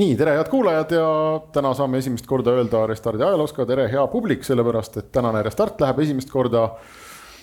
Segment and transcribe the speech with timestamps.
[0.00, 1.06] Nii, tere, head kuulajad ja
[1.52, 5.82] täna saame esimest korda öelda Restardi ajaloos ka tere, hea publik, sellepärast et tänane Restart
[5.84, 6.70] läheb esimest korda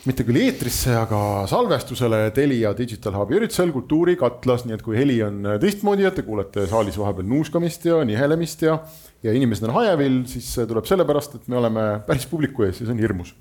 [0.07, 5.45] mitte küll eetrisse, aga salvestusele Telia Digital Hubi üritusel Kultuurikatlas, nii et kui heli on
[5.62, 8.79] teistmoodi, et te kuulete saalis vahepeal nuuskamist ja nihelemist ja
[9.21, 12.88] ja inimesed on hajevil, siis see tuleb sellepärast, et me oleme päris publiku ees ja
[12.88, 13.35] see on hirmus.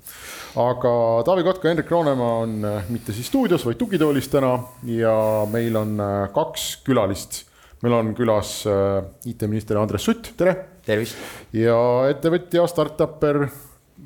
[0.59, 0.95] aga
[1.25, 2.57] Taavi Kotka ja Hendrik Roonemaa on
[2.93, 5.15] mitte siis stuudios, vaid tugitoolis täna ja
[5.49, 5.97] meil on
[6.35, 7.47] kaks külalist
[7.83, 9.01] meil on külas äh,
[9.31, 10.55] IT-minister Andres Sutt, tere.
[10.85, 11.19] tervist.
[11.55, 11.77] ja
[12.11, 13.45] ettevõtja, startup'er,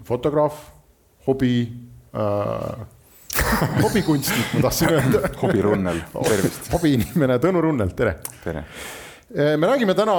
[0.05, 0.59] fotograaf,
[1.27, 1.55] hobi
[2.13, 2.83] äh,,
[3.85, 6.69] hobikunstnik, ma tahtsin öelda hobirunnel, tervist.
[6.73, 8.19] hobiinimene Tõnu Runnel, tere.
[8.43, 10.15] tere äh, me räägime täna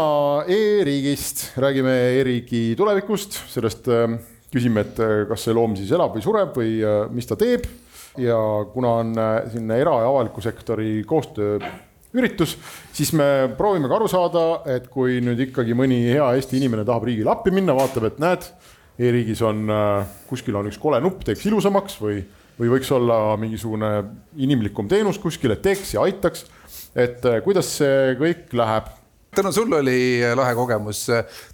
[0.50, 4.18] e-riigist, räägime e-riigi tulevikust, sellest äh,
[4.54, 4.98] küsime, et
[5.30, 6.76] kas see loom siis elab või sureb või
[7.10, 7.64] mis ta teeb.
[8.22, 8.36] ja
[8.70, 9.16] kuna on
[9.50, 11.58] siin era- ja avaliku sektori koostöö
[12.14, 12.54] üritus,
[12.94, 13.26] siis me
[13.58, 17.52] proovime ka aru saada, et kui nüüd ikkagi mõni hea Eesti inimene tahab riigile appi
[17.54, 21.98] minna, vaatab, et näed e, e-riigis on äh, kuskil on üks kole nupp, teeks ilusamaks
[22.02, 22.20] või,
[22.60, 23.90] või võiks olla mingisugune
[24.46, 26.46] inimlikum teenus kuskil, et teeks ja aitaks.
[26.94, 28.92] et äh, kuidas see kõik läheb?
[29.34, 31.08] Tõnu, sul oli lahe kogemus,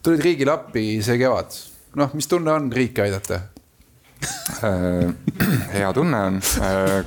[0.05, 1.57] tulid riigile appi see kevad,
[1.97, 3.41] noh, mis tunne on riiki aidata
[4.61, 5.09] äh,
[5.73, 6.43] hea tunne on,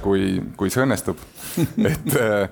[0.01, 1.21] kui, kui see õnnestub,
[1.91, 2.49] et Äh,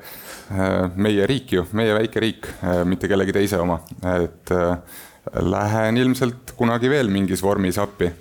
[0.96, 3.80] meie riik ju, meie väike riik, äh, mitte kellegi teise oma,
[4.16, 5.02] et äh,
[5.46, 8.12] lähen ilmselt kunagi veel mingis vormis appi.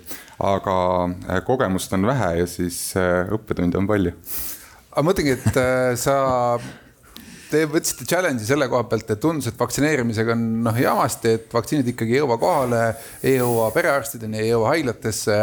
[0.41, 0.75] aga
[1.45, 4.13] kogemust on vähe ja siis õppetunde on palju.
[4.91, 5.59] aga mõtlengi, et
[6.01, 6.15] sa
[7.51, 11.91] te võtsite challenge'i selle koha pealt, et tundus, et vaktsineerimisega on noh jamasti, et vaktsiinid
[11.93, 12.81] ikkagi ei jõua kohale,
[13.23, 15.37] ei jõua perearstideni, ei jõua haiglatesse.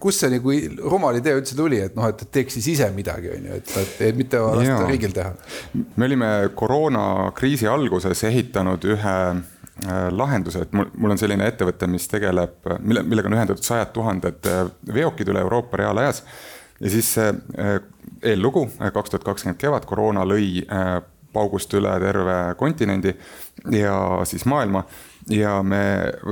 [0.00, 0.54] Kust see nagu
[0.90, 3.72] rumal idee üldse tuli, et noh, et teeks siis ise midagi, on ju, et,
[4.08, 5.32] et mitte lasta riigil teha?
[5.74, 12.06] me olime koroonakriisi alguses ehitanud ühe äh, lahenduse, et mul, mul on selline ettevõte, mis
[12.10, 14.64] tegeleb, mille, millega on ühendatud sajad tuhanded äh,
[15.00, 16.22] veokid üle Euroopa reaalajas
[16.78, 17.76] ja siis see äh,
[18.22, 20.64] eellugu, kaks tuhat kakskümmend kevad, koroona lõi
[21.34, 23.12] paugust üle terve kontinendi
[23.74, 23.94] ja
[24.26, 24.84] siis maailma.
[25.30, 25.82] ja me,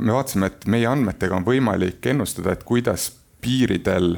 [0.00, 3.10] me vaatasime, et meie andmetega on võimalik ennustada, et kuidas
[3.46, 4.16] piiridel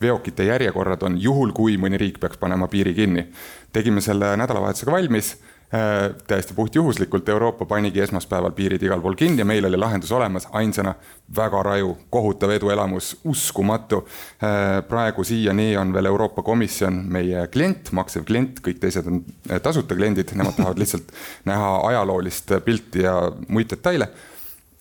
[0.00, 3.24] veokite järjekorrad on, juhul kui mõni riik peaks panema piiri kinni.
[3.72, 5.38] tegime selle nädalavahetusega valmis
[5.74, 10.48] Äh, täiesti puhtjuhuslikult Euroopa panigi esmaspäeval piirid igal pool kinni ja meil oli lahendus olemas
[10.52, 10.94] ainsana.
[11.36, 14.08] väga raju, kohutav eduelamus, uskumatu.
[14.42, 19.22] Äh, praegu siiani on veel Euroopa Komisjon meie klient, maksev klient, kõik teised on
[19.62, 21.14] tasuta kliendid, nemad tahavad lihtsalt
[21.44, 23.14] näha ajaloolist pilti ja
[23.48, 24.10] muid detaile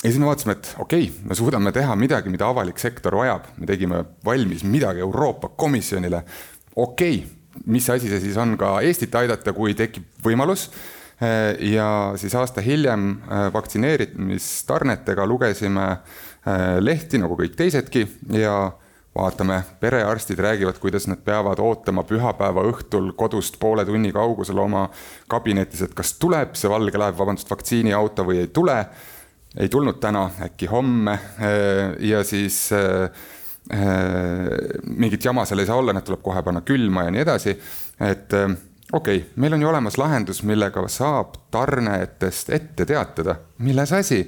[0.03, 3.49] ja siis me vaatasime, et okei okay,, me suudame teha midagi, mida avalik sektor vajab,
[3.57, 6.23] me tegime valmis midagi Euroopa Komisjonile.
[6.75, 10.69] okei okay,, mis asi see siis on ka Eestit aidata, kui tekib võimalus.
[11.59, 18.71] ja siis aasta hiljem äh, vaktsineerimistarnetega lugesime äh, lehti nagu kõik teisedki ja
[19.15, 24.85] vaatame, perearstid räägivad, kuidas nad peavad ootama pühapäeva õhtul kodust poole tunni kaugusel oma
[25.27, 28.77] kabinetis, et kas tuleb see valge laev, vabandust, vaktsiiniauto või ei tule.
[29.57, 31.19] Ei tulnud täna, äkki homme.
[31.41, 32.69] Äh, ja siis
[33.73, 37.51] Äh, mingit jama seal ei saa olla, need tuleb kohe panna külma ja nii edasi.
[38.01, 38.55] et äh,
[38.93, 44.23] okei okay,, meil on ju olemas lahendus, millega saab tarnetest ette teatada, milles asi.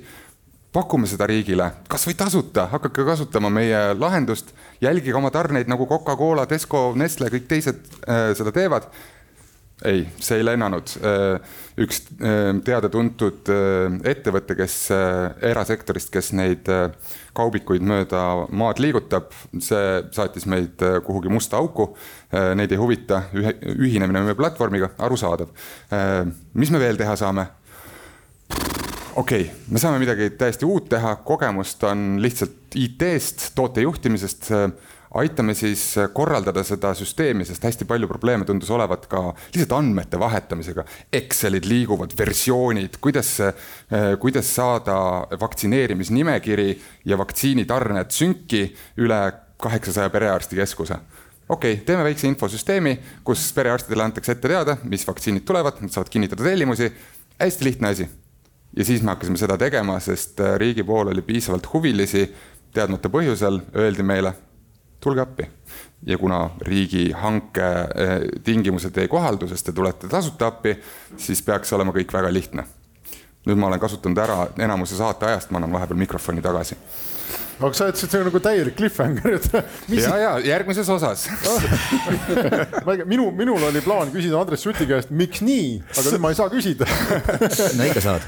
[0.72, 6.94] pakume seda riigile, kasvõi tasuta, hakake kasutama meie lahendust, jälgige oma tarneid nagu Coca-Cola, Tesco,
[6.96, 8.86] Nestle, kõik teised äh, seda teevad
[9.86, 10.94] ei, see ei lennanud.
[11.02, 16.70] Äh, üks äh, teada-tuntud äh, ettevõte, kes erasektorist, kes neid
[17.38, 19.32] kaubikuid mööda maad liigutab,
[19.64, 21.92] see saatis meid kuhugi musta auku.
[22.32, 25.50] Neid ei huvita ühe, ühinemine meie platvormiga, arusaadav.
[26.54, 27.48] mis me veel teha saame?
[29.16, 34.52] okei okay,, me saame midagi täiesti uut teha, kogemust on lihtsalt IT-st, toote juhtimisest
[35.20, 39.24] aitame siis korraldada seda süsteemi, sest hästi palju probleeme tundus olevat ka
[39.54, 40.86] lihtsalt andmete vahetamisega.
[41.14, 43.34] Excelid liiguvad, versioonid, kuidas,
[44.20, 44.98] kuidas saada
[45.42, 46.70] vaktsineerimisnimekiri
[47.06, 48.70] ja vaktsiinitarned sünki
[49.04, 49.24] üle
[49.62, 50.98] kaheksasaja perearstikeskuse
[51.52, 52.96] okei okay,, teeme väikse infosüsteemi,
[53.28, 56.92] kus perearstidele antakse ette teada, mis vaktsiinid tulevad, nad saavad kinnitada tellimusi.
[57.40, 58.10] hästi lihtne asi.
[58.78, 62.30] ja siis me hakkasime seda tegema, sest äh, riigi pool oli piisavalt huvilisi,
[62.74, 64.34] teadmata põhjusel öeldi meile,
[65.02, 65.48] tulge appi.
[66.06, 70.76] ja kuna riigihanke äh, tingimused ei kohaldu, sest te tulete tasuta appi,
[71.18, 72.66] siis peaks olema kõik väga lihtne.
[73.46, 76.78] nüüd ma olen kasutanud ära enamuse saate ajast, ma annan vahepeal mikrofoni tagasi
[77.62, 79.48] aga sa ütlesid, et see on nagu täielik cliffhanger, et
[79.92, 80.06] mis....
[80.06, 81.28] ja, ja järgmises osas
[83.12, 86.50] minu, minul oli plaan küsida Andres Suti käest, miks nii, aga nüüd ma ei saa
[86.54, 86.88] küsida
[87.78, 88.26] no ikka saad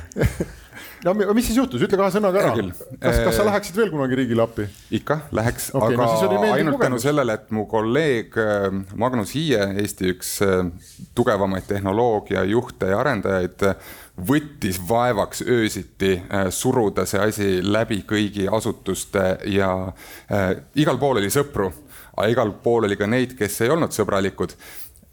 [1.04, 2.68] no mis siis juhtus, ütle kahe sõnaga ära.
[3.02, 4.68] kas, kas sa läheksid veel kunagi riigile appi?
[5.00, 8.70] ikka läheks okay,, aga no ainult tänu sellele, et mu kolleeg äh,
[9.00, 10.64] Magnus Hiie, Eesti üks äh,
[11.16, 13.68] tugevamaid tehnoloogiajuhte ja arendajaid
[14.30, 19.72] võttis vaevaks öösiti äh, suruda see asi läbi kõigi asutuste ja
[20.32, 21.72] äh, igal pool oli sõpru,
[22.16, 24.56] aga igal pool oli ka neid, kes ei olnud sõbralikud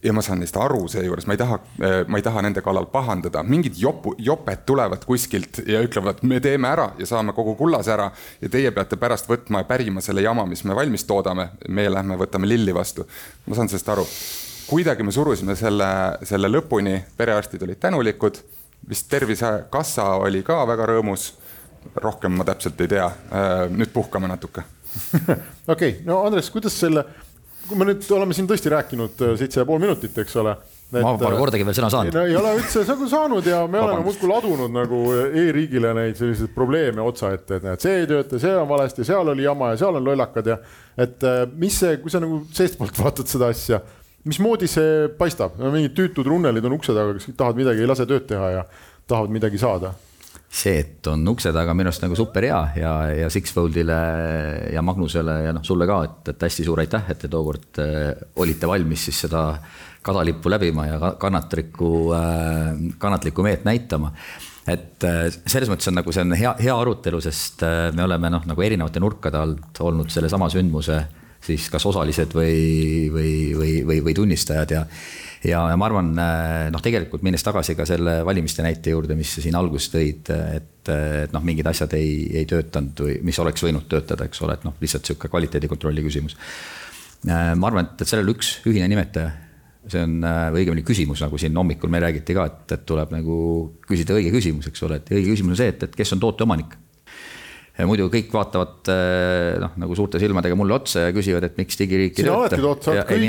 [0.02, 2.86] ja ma saan neist aru seejuures, ma ei taha, äh, ma ei taha nende kallal
[2.92, 7.92] pahandada, mingid jopu, joped tulevad kuskilt ja ütlevad, me teeme ära ja saame kogu kullase
[7.92, 8.10] ära.
[8.40, 12.16] ja teie peate pärast võtma ja pärima selle jama, mis me valmis toodame, meie lähme
[12.20, 13.06] võtame lilli vastu.
[13.46, 14.06] ma saan sellest aru.
[14.70, 15.90] kuidagi me surusime selle,
[16.22, 18.42] selle lõpuni, perearstid olid tänulikud
[18.88, 21.32] vist Tervisekassa oli ka väga rõõmus.
[21.96, 24.62] rohkem ma täpselt ei tea, äh, nüüd puhkame natuke.
[25.72, 27.06] okei, no Andres, kuidas selle,
[27.70, 30.56] kui me nüüd oleme siin tõesti rääkinud äh, seitse ja pool minutit, eks ole
[30.90, 32.16] Et, ma pole kordagi veel sõna saanud.
[32.18, 35.04] ei ole üldse saanud ja me oleme muudkui ladunud nagu
[35.38, 39.30] e-riigile neid selliseid probleeme otsa ette, et näed, see ei tööta, see on valesti, seal
[39.30, 40.58] oli jama ja seal on lollakad ja
[40.98, 43.78] et äh, mis see, kui sa nagu seestpoolt vaatad seda asja
[44.26, 48.26] mismoodi see paistab, mingid tüütud runnelid on ukse taga, kes tahavad midagi, ei lase tööd
[48.28, 48.64] teha ja
[49.06, 49.94] tahavad midagi saada?
[50.50, 53.98] See, et on ukse taga minu arust nagu super hea ja, ja Sixfoldile
[54.74, 58.10] ja Magnusele ja noh, sulle ka, et, et hästi suur aitäh, et te tookord äh,
[58.42, 59.44] olite valmis siis seda
[60.02, 64.10] kadalippu läbima ja kannatlikku äh,, kannatlikku meelt näitama.
[64.70, 68.32] Et äh, selles mõttes on nagu see on hea, hea arutelu, sest äh, me oleme
[68.34, 70.98] noh, nagu erinevate nurkade alt olnud sellesama sündmuse
[71.40, 74.84] siis kas osalised või, või, või, või, või tunnistajad ja
[75.44, 76.12] ja, ja ma arvan,
[76.72, 80.90] noh, tegelikult minnes tagasi ka selle valimiste näite juurde, mis sa siin alguses tõid, et,
[80.90, 84.66] et noh, mingid asjad ei, ei töötanud või mis oleks võinud töötada, eks ole, et
[84.68, 86.36] noh, lihtsalt sihuke kvaliteedikontrolli küsimus.
[87.24, 89.32] ma arvan, et, et sellel üks ühine nimetaja,
[89.88, 93.40] see on, või õigemini küsimus, nagu siin hommikul me räägiti ka, et, et tuleb nagu
[93.88, 96.44] küsida õige küsimus, eks ole, et õige küsimus on see, et, et kes on toote
[96.44, 96.76] omanik
[97.88, 102.18] muidu kõik vaatavad eh, noh, nagu suurte silmadega mulle otsa ja küsivad, et miks digiriik
[102.18, 102.58] ei tööta.
[103.06, 103.28] kõigi,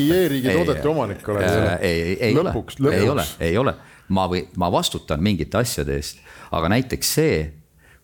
[0.00, 1.46] kõigi e-riigi toodete omanik oled.
[1.78, 2.54] ei, ei, ei ole,
[2.90, 3.74] ei ole, ei ole,
[4.16, 6.24] ma või ma vastutan mingite asjade eest,
[6.56, 7.38] aga näiteks see,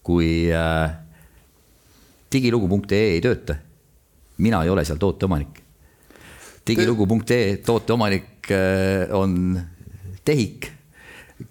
[0.07, 0.95] kui äh,
[2.33, 3.59] digilugu.ee ei tööta,
[4.45, 5.63] mina ei ole seal toote omanik.
[6.67, 9.59] digilugu.ee toote omanik äh, on
[10.27, 10.76] TEHIK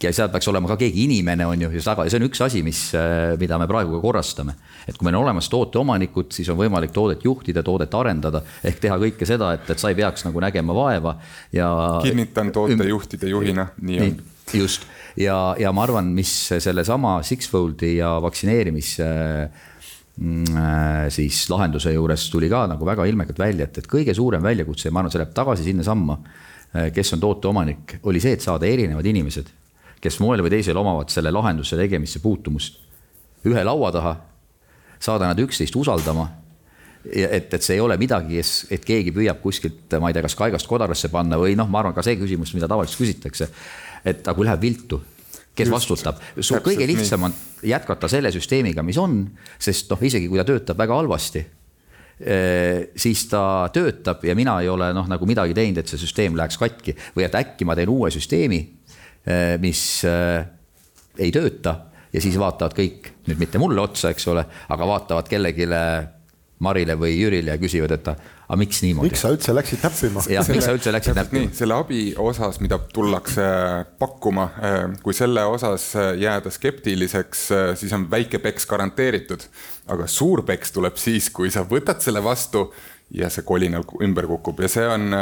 [0.02, 2.42] ja seal peaks olema ka keegi inimene, on ju, ja taga ja see on üks
[2.42, 4.56] asi, mis, äh, mida me praegu ka korrastame.
[4.88, 8.98] et kui meil on olemas tooteomanikud, siis on võimalik toodet juhtida, toodet arendada ehk teha
[9.02, 11.18] kõike seda, et, et sa ei peaks nagu nägema vaeva
[11.54, 11.70] ja.
[12.04, 14.16] kinnitan tootejuhtide juhina, nii on.
[14.54, 14.88] just
[15.22, 19.10] ja, ja ma arvan, mis sellesama Sixfoldi ja vaktsineerimise
[20.18, 24.42] mm, äh, siis lahenduse juures tuli ka nagu väga ilmekalt välja, et, et kõige suurem
[24.46, 26.18] väljakutse ja ma arvan, see läheb tagasi sinnasamma,
[26.74, 29.54] äh, kes on toote omanik, oli see, et saada erinevad inimesed
[30.02, 32.82] kes moel või teisel omavad selle lahenduse tegemisse puutumust
[33.46, 34.16] ühe laua taha,
[35.00, 36.28] saada nad üksteist usaldama.
[37.06, 40.34] et, et see ei ole midagi, kes, et keegi püüab kuskilt, ma ei tea, kas
[40.40, 43.50] kaigast kodarasse panna või noh, ma arvan ka see küsimus, mida tavaliselt küsitakse.
[44.06, 45.02] et aga kui läheb viltu,
[45.54, 49.22] kes Just, vastutab, sul kõige lihtsam on jätkata selle süsteemiga, mis on,
[49.60, 51.44] sest noh, isegi kui ta töötab väga halvasti
[52.26, 56.34] eh, siis ta töötab ja mina ei ole noh, nagu midagi teinud, et see süsteem
[56.38, 58.64] läheks katki või et äkki ma teen uue süsteemi
[59.62, 60.46] mis eh,
[61.18, 61.76] ei tööta
[62.14, 65.68] ja siis vaatavad kõik nüüd mitte mulle otsa, eks ole, aga vaatavad kellelegi
[66.64, 69.10] Marile või Jürile ja küsivad, et aga miks niimoodi.
[69.10, 70.22] miks sa üldse läksid näppima?
[70.32, 71.50] jah, miks sa üldse läksid näppima?
[71.58, 73.48] selle abi osas, mida tullakse
[74.00, 75.90] pakkuma, eh, kui selle osas
[76.22, 77.48] jääda skeptiliseks,
[77.82, 79.44] siis on väike peks garanteeritud.
[79.92, 82.70] aga suur peks tuleb siis, kui sa võtad selle vastu
[83.14, 84.64] ja see kolinal ümber kukub.
[84.64, 85.14] Ja see on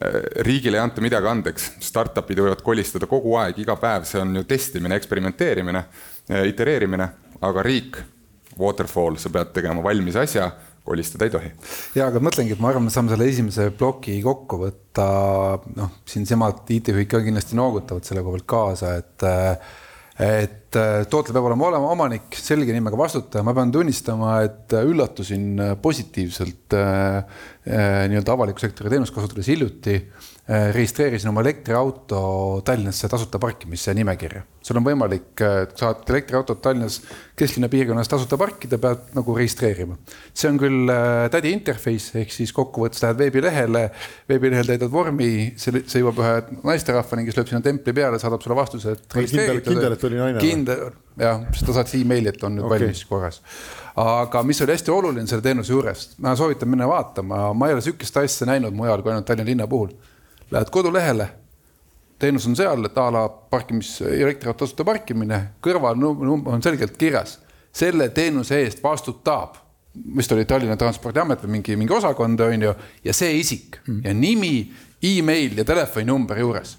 [0.00, 4.32] Äh, riigile ei anta midagi andeks, startup'id võivad kolistada kogu aeg, iga päev, see on
[4.38, 5.82] ju testimine, eksperimenteerimine,
[6.30, 7.08] äh, itereerimine,
[7.44, 7.98] aga riik,
[8.60, 10.46] waterfall, sa pead tegema valmis asja,
[10.86, 11.50] kolistada ei tohi.
[11.98, 15.10] ja, aga mõtlengi, et ma arvan, me saame selle esimese ploki kokku võtta,
[15.76, 19.89] noh, siinsemad IT-juhid ka kindlasti noogutavad selle koha pealt kaasa, et, et
[20.20, 24.84] et äh, tootel peab olema olema omanik, selge nimega vastutaja, ma pean tunnistama, et äh,
[24.84, 27.22] üllatusin positiivselt äh,
[27.64, 29.96] äh, nii-öelda avaliku sektori teenust kasutades hiljuti.
[29.96, 32.20] äh, registreerisin oma elektriauto
[32.64, 34.42] Tallinnasse tasuta parkimise nimekirja.
[34.62, 35.38] sul on võimalik,
[35.78, 36.96] saad elektriautot Tallinnas
[37.38, 39.94] kesklinna piirkonnas tasuta parkida, pead nagu registreerima.
[40.34, 40.90] see on küll
[41.30, 43.84] tädi interface ehk siis kokkuvõttes lähed veebilehele,
[44.28, 45.30] veebilehel täidad vormi,
[45.60, 46.34] see, see jõuab ühe
[46.66, 49.70] naisterahvani, kes lööb sinna templi peale, saadab sulle vastuse, et registreeritud.
[49.76, 50.42] kindel, et oli naine?
[50.42, 50.84] kindel,
[51.20, 52.88] jah, siis ta saatis emaili, et on nüüd okay.
[52.88, 53.42] valmis korras.
[54.02, 57.86] aga mis oli hästi oluline selle teenuse juures, ma soovitan minna vaatama, ma ei ole
[57.86, 59.94] sihukest asja näinud mujal kui ainult Tallinna linna puhul.
[60.50, 61.28] Lähed kodulehele,
[62.18, 67.38] teenus on seal, et a la parkimis, elektriauto tasuta parkimine, kõrval on selgelt kirjas,
[67.72, 69.60] selle teenuse eest vastutab
[70.16, 73.80] vist oli Tallinna Transpordiamet või mingi, mingi osakond, on ju, ja see isik.
[73.86, 74.04] Mm.
[74.04, 74.54] ja nimi,
[75.02, 76.76] email ja telefoninumber juures.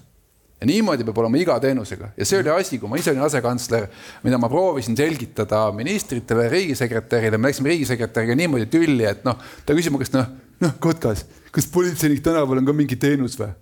[0.62, 2.12] Ja niimoodi peab olema iga teenusega.
[2.16, 3.88] Ja see oli asi, kui ma ise olin asekantsler,
[4.22, 9.96] mida ma proovisin selgitada ministritele, riigisekretärile, me läksime riigisekretäriga niimoodi tülli, et noh, ta küsib
[9.96, 10.30] mu käest, noh,
[10.62, 13.52] noh, Kotkas, kas politseinik tänaval on ka mingi teenus või?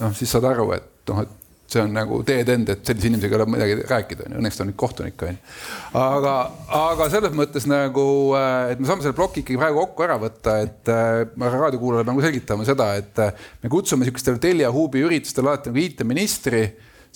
[0.00, 3.40] noh, siis saad aru, et noh, et see on nagu teetend, et sellise inimesega ei
[3.40, 5.54] ole midagi rääkida, onju, õnneks ta on nüüd kohtunik, onju.
[5.98, 6.34] aga,
[6.78, 8.06] aga selles mõttes nagu,
[8.38, 12.06] äh, et me saame selle ploki ikkagi praegu kokku ära võtta, et äh, ma raadiokuulajale
[12.06, 16.62] pean ka selgitama seda, et äh, me kutsume sihukestele Telia Hubi üritustele alati nagu IT-ministri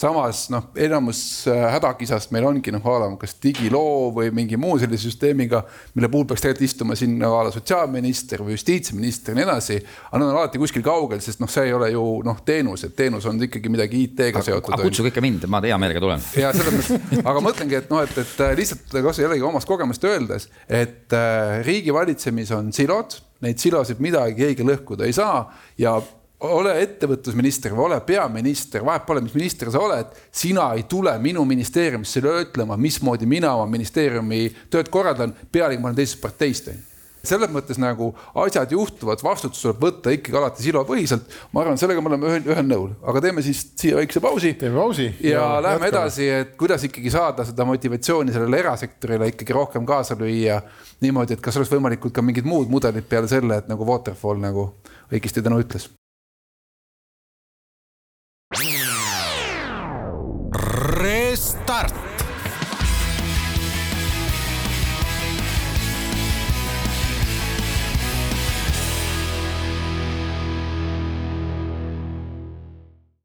[0.01, 4.79] samas noh, enamus äh, hädakisast meil ongi noh, a la kas digiloo või mingi muu
[4.81, 5.63] sellise süsteemiga,
[5.95, 9.79] mille puhul peaks tegelikult istuma siin a la sotsiaalminister või justiitsminister ja nii edasi.
[10.11, 12.95] aga nad on alati kuskil kaugel, sest noh, see ei ole ju noh, teenus, et
[12.97, 14.77] teenus on ikkagi midagi IT-ga seotud.
[14.81, 16.25] kutsuge ikka mind, ma hea meelega tulen.
[16.39, 20.07] ja selles mõttes, aga mõtlengi, et noh, et, et äh, lihtsalt kasvõi jällegi omast kogemust
[20.09, 25.45] öeldes, et äh, riigi valitsemis on silod, neid silosid midagi keegi lõhkuda ei saa
[25.81, 25.99] ja
[26.41, 31.45] ole ettevõtlusminister või ole peaminister, vahet pole, mis minister sa oled, sina ei tule minu
[31.49, 36.73] ministeeriumisse ütlema, mismoodi mina oma ministeeriumi tööd korraldan, pealegi ma olen teisest parteist
[37.27, 41.27] selles mõttes nagu asjad juhtuvad, vastutus tuleb võtta ikkagi alati silopõhiselt.
[41.53, 44.55] ma arvan, sellega me oleme ühel, ühel nõul, aga teeme siis siia väikse pausi.
[44.55, 45.11] teeme pausi.
[45.21, 46.05] ja, ja läheme jätkame.
[46.05, 50.63] edasi, et kuidas ikkagi saada seda motivatsiooni sellele erasektorile ikkagi rohkem kaasa lüüa.
[51.05, 54.71] niimoodi, et kas oleks võimalikud ka mingid muud mudelid peale selle, et nagu Waterfall nagu
[55.13, 55.91] õigesti täna ütles
[60.53, 61.95] Restart.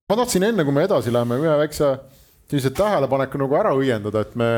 [0.05, 1.87] ma tahtsin enne, kui me edasi läheme, ühe väikse
[2.45, 4.49] sellise tähelepaneku nagu ära õiendada, et me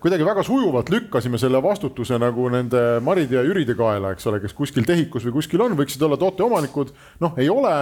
[0.00, 4.56] kuidagi väga sujuvalt lükkasime selle vastutuse nagu nende Maride ja Jüride kaela, eks ole, kes
[4.56, 7.76] kuskil tehikus või kuskil on, võiksid olla tooteomanikud, noh, ei ole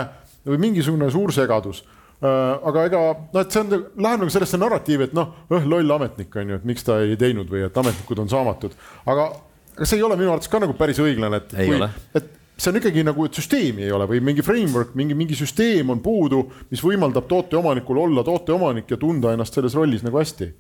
[0.51, 1.85] või mingisugune suur segadus
[2.23, 3.01] aga ega
[3.33, 6.69] noh, et see on, läheb nagu sellesse narratiivi, et noh, loll ametnik on ju, et
[6.69, 8.77] miks ta ei teinud või et ametnikud on saamatud,
[9.11, 9.33] aga
[9.73, 11.89] aga see ei ole minu arvates ka nagu päris õiglane, et ei kui,
[12.19, 12.31] et
[12.63, 16.03] see on ikkagi nagu, et süsteemi ei ole või mingi framework, mingi, mingi süsteem on
[16.05, 20.51] puudu, mis võimaldab tooteomanikul olla tooteomanik ja tunda ennast selles rollis nagu hästi.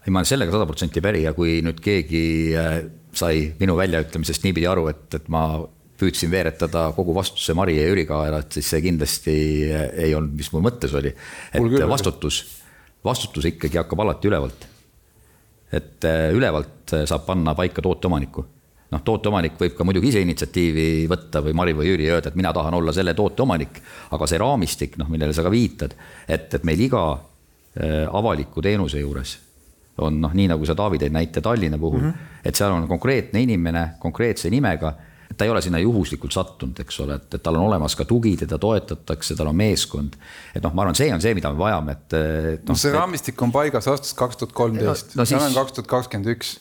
[0.00, 2.24] ei, ma olen sellega sada protsenti päri ja kui nüüd keegi
[2.58, 2.80] äh,
[3.16, 5.44] sai minu väljaütlemisest niipidi aru, et, et ma
[6.00, 9.34] püüdsin veeretada kogu vastutuse Mari ja Jüri kaela, et siis see kindlasti
[9.70, 11.12] ei olnud, mis mul mõttes oli.
[11.52, 12.42] et vastutus,
[13.04, 14.66] vastutus ikkagi hakkab alati ülevalt.
[15.72, 18.46] et äh, ülevalt saab panna paika tooteomanikku
[18.90, 22.38] noh, tooteomanik võib ka muidugi ise initsiatiivi võtta või Mari või Jüri ja öelda, et
[22.38, 23.78] mina tahan olla selle toote omanik,
[24.10, 25.94] aga see raamistik, noh, millele sa ka viitad,
[26.26, 29.36] et, et meil iga äh, avaliku teenuse juures
[30.00, 32.42] on noh, nii nagu sa Taavi tõid näite Tallinna puhul mm, -hmm.
[32.44, 34.94] et seal on konkreetne inimene konkreetse nimega
[35.40, 38.34] ta ei ole sinna juhuslikult sattunud, eks ole, et, et tal on olemas ka tugi,
[38.42, 40.18] teda toetatakse, tal on meeskond.
[40.54, 42.18] et noh, ma arvan, see on see, mida me vajame, et,
[42.56, 42.78] et noh.
[42.78, 46.58] see raamistik on paigas aastast kaks tuhat kolmteist, täna on kaks tuhat kakskümmend üks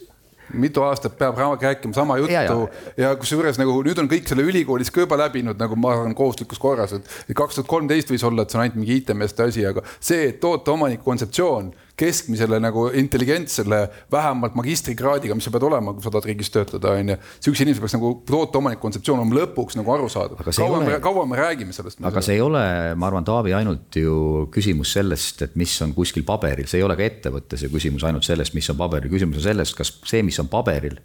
[0.54, 2.54] mitu aastat peab rääkima sama juttu ja, ja.
[2.98, 6.62] ja kusjuures nagu nüüd on kõik selle ülikoolis ka juba läbinud, nagu ma arvan, kohustuslikus
[6.62, 9.84] korras, et kaks tuhat kolmteist võis olla, et see on ainult mingi IT-meeste asi, aga
[10.00, 16.30] see tooteomaniku kontseptsioon keskmisele nagu intelligentsele, vähemalt magistrikraadiga, mis sa pead olema, kui sa tahad
[16.30, 17.18] riigis töötada, on ju.
[17.40, 20.42] sihukese inimese peaks nagu tooteomaniku kontseptsioon olema lõpuks nagu arusaadav.
[20.48, 22.02] kaua me, kaua me räägime sellest?
[22.06, 22.64] aga see ei ole,
[22.96, 26.98] ma arvan, Taavi, ainult ju küsimus sellest, et mis on kuskil paberil, see ei ole
[27.00, 30.40] ka ettevõttes ju küsimus ainult sellest, mis on paberil, küsimus on selles, kas see, mis
[30.42, 31.00] on paberil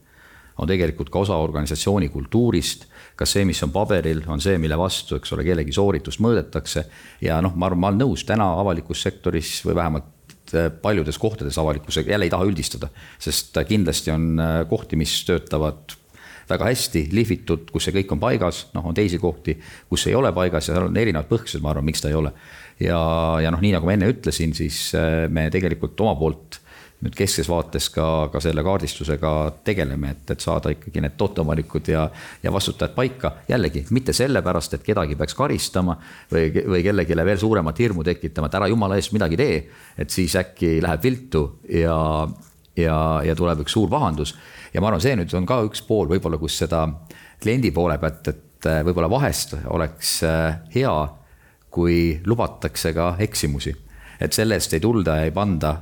[0.63, 2.85] on tegelikult ka osa organisatsiooni kultuurist,
[3.19, 6.85] kas see, mis on paberil, on see, mille vastu, eks ole, kellegi sooritust mõõdetakse.
[7.27, 10.14] ja noh, ma arvan, ma olen nõus täna avalikus sektoris või vähemalt Äh,
[10.83, 15.97] paljudes kohtades avalikkusega, jälle ei taha üldistada, sest kindlasti on äh, kohti, mis töötavad
[16.49, 19.57] väga hästi lihvitud, kus see kõik on paigas, noh, on teisi kohti,
[19.89, 22.35] kus ei ole paigas ja seal on erinevad põhjused, ma arvan, miks ta ei ole.
[22.83, 22.99] ja,
[23.41, 24.91] ja noh, nii nagu ma enne ütlesin, siis
[25.33, 26.61] me tegelikult oma poolt
[27.05, 29.31] nüüd keskses vaates ka, ka selle kaardistusega
[29.67, 32.07] tegeleme, et, et saada ikkagi need tooteomanikud ja,
[32.43, 33.33] ja vastutajad paika.
[33.49, 35.99] jällegi mitte sellepärast, et kedagi peaks karistama
[36.33, 39.61] või, või kellelegi veel suuremat hirmu tekitama, et ära jumala eest midagi tee.
[39.99, 41.99] et siis äkki läheb viltu ja,
[42.77, 44.35] ja, ja tuleb üks suur pahandus.
[44.73, 46.87] ja ma arvan, see nüüd on ka üks pool võib-olla, kus seda
[47.43, 50.23] kliendi poole pealt, et võib-olla vahest oleks
[50.75, 50.99] hea,
[51.69, 53.75] kui lubatakse ka eksimusi
[54.21, 55.75] et selle eest ei tulda ja ei panda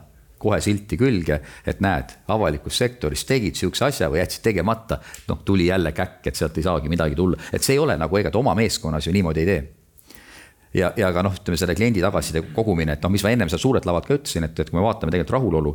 [0.42, 4.98] kohe silti külge, et näed, avalikus sektoris tegid sihukese asja või jätsid tegemata.
[5.28, 8.18] noh, tuli jälle käkk, et sealt ei saagi midagi tulla, et see ei ole nagu,
[8.18, 9.62] ega ta oma meeskonnas ju niimoodi ei tee.
[10.72, 13.60] Ja, ja ka noh, ütleme selle kliendi tagasiside kogumine, et noh, mis ma ennem seal
[13.60, 15.74] suurelt lavalt ka ütlesin, et, et kui me vaatame tegelikult rahulolu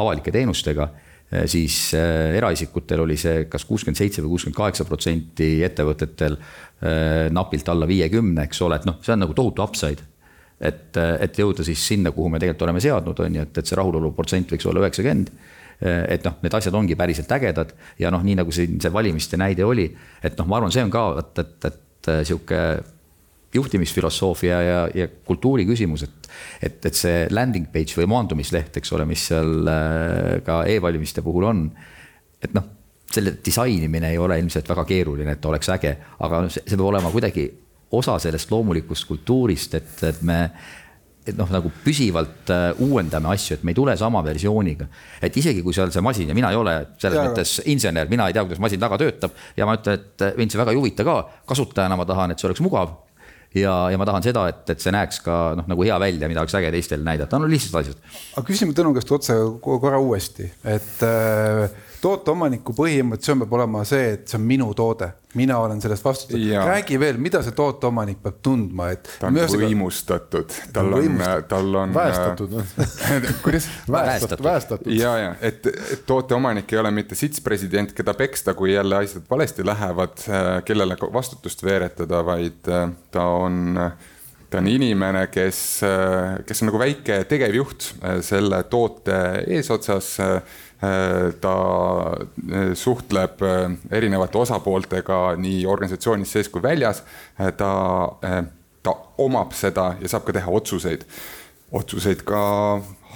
[0.00, 0.88] avalike teenustega,
[1.28, 7.26] eh, siis äh, eraisikutel oli see kas kuuskümmend seitse või kuuskümmend kaheksa protsenti, ettevõtetel äh,
[7.34, 10.08] napilt alla viiekümne, eks ole, et noh, see on nagu tohutu upside
[10.60, 13.78] et, et jõuda siis sinna, kuhu me tegelikult oleme seadnud, on ju, et, et see
[13.78, 15.32] rahulolu protsent võiks olla üheksakümmend.
[15.78, 17.70] et noh, need asjad ongi päriselt ägedad
[18.02, 19.84] ja noh, nii nagu siin see valimiste näide oli,
[20.26, 22.62] et noh, ma arvan, see on ka vot, et, et sihuke
[23.54, 26.28] juhtimisfilosoofia ja, ja kultuuri küsimus, et,
[26.62, 31.48] et, et see landing page või maandumisleht, eks ole, mis seal äh, ka e-valimiste puhul
[31.48, 31.62] on.
[32.42, 32.66] et noh,
[33.08, 35.94] selle disainimine ei ole ilmselt väga keeruline, et oleks äge,
[36.26, 37.46] aga see, see peab olema kuidagi
[37.96, 40.38] osa sellest loomulikust kultuurist, et, et me
[41.28, 44.86] et noh, nagu püsivalt äh, uuendame asju, et me ei tule sama versiooniga.
[45.22, 48.28] et isegi kui seal see masin ja mina ei ole selles ja, mõttes insener, mina
[48.28, 51.04] ei tea, kuidas masin taga töötab ja ma ütlen, et mind see väga ei huvita
[51.04, 51.18] ka.
[51.48, 52.96] kasutajana ma tahan, et see oleks mugav.
[53.56, 56.44] ja, ja ma tahan seda, et, et see näeks ka noh, nagu hea välja, mida
[56.44, 58.00] oleks äge teistele näidata, no lihtsad asjad.
[58.36, 61.68] aga küsime Tõnu käest otse korra uuesti, et äh,
[62.02, 66.66] tooteomaniku põhiemoktsioon peab olema see, et see on minu toode, mina olen sellest vastutav.
[66.66, 69.10] räägi veel, mida see tooteomanik peab tundma, et.
[69.20, 71.94] ta on võimustatud, tal on, tal on.
[71.94, 72.56] väestatud
[73.44, 73.70] kuidas?
[73.90, 74.92] väestatud, väestatud.
[74.94, 79.66] ja, ja et, et tooteomanik ei ole mitte sitspresident, keda peksta, kui jälle asjad valesti
[79.66, 80.22] lähevad,
[80.64, 83.74] kellele vastutust veeretada, vaid äh, ta on
[84.48, 90.40] ta on inimene, kes, äh, kes on nagu väike tegevjuht äh, selle toote eesotsas Äh,
[91.40, 91.54] ta
[92.52, 97.02] äh, suhtleb äh, erinevate osapooltega nii organisatsioonis sees kui väljas.
[97.56, 97.70] ta,
[98.82, 101.02] ta omab seda ja saab ka teha otsuseid,
[101.74, 102.42] otsuseid ka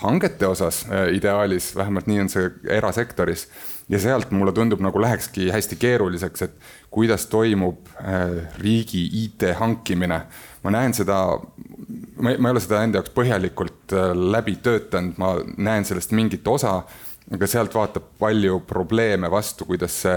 [0.02, 0.82] hangete osas
[1.14, 3.46] ideaalis, vähemalt nii on see erasektoris.
[3.88, 6.54] ja sealt mulle tundub, nagu lähekski hästi keeruliseks, et
[6.90, 7.86] kuidas toimub
[8.58, 10.20] riigi IT hankimine.
[10.62, 11.38] ma näen seda,
[12.18, 13.94] ma ei ole seda enda jaoks põhjalikult
[14.34, 16.80] läbi töötanud, ma näen sellest mingit osa
[17.32, 20.16] aga sealt vaatab palju probleeme vastu, kuidas see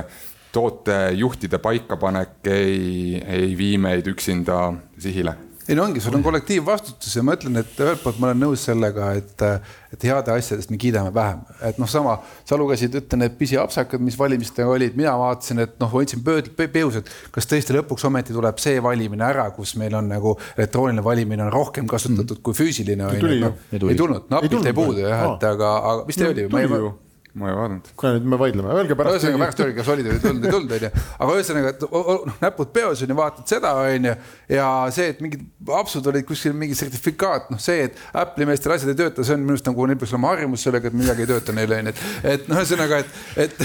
[0.56, 4.60] tootejuhtide paikapanek ei, ei vii meid üksinda
[4.99, 5.36] sihile
[5.67, 8.65] ei no ongi, sul on kollektiivvastutus ja ma ütlen, et ühelt poolt ma olen nõus
[8.67, 9.43] sellega, et,
[9.95, 11.41] et heade asjadest me kiidame vähem.
[11.65, 15.89] et noh, sama, sa lugesid, ütlen, need pisiapsakad, mis valimistega olid, mina vaatasin, et noh,
[15.89, 20.36] hoidsin peus, et kas tõesti lõpuks ometi tuleb see valimine ära, kus meil on nagu
[20.54, 22.43] elektrooniline valimine on rohkem kasutatud mm.
[22.45, 23.10] kui füüsiline.
[23.15, 26.93] Ei tulnud, napilt ei puudu jah, et aga, aga mis teil oli?
[27.36, 27.88] Ma ei vaadanud.
[28.00, 29.17] kuule nüüd me vaidleme, öelge pärast.
[29.17, 30.91] ühesõnaga pärast öelge, kas olid või ei tulnud, ei tulnud, onju.
[31.26, 34.13] aga ühesõnaga, et noh, näpud peos on ju, vaatad seda, onju.
[34.56, 35.43] ja see, et mingid
[35.80, 39.43] apsud olid kuskil mingi sertifikaat, noh, see, et Apple'i meestel asjad ei tööta, see on
[39.43, 42.04] minu arust nagu neil peaks olema harjumus sellega, et midagi ei tööta neil onju, et,
[42.38, 43.56] et noh, ühesõnaga, et, et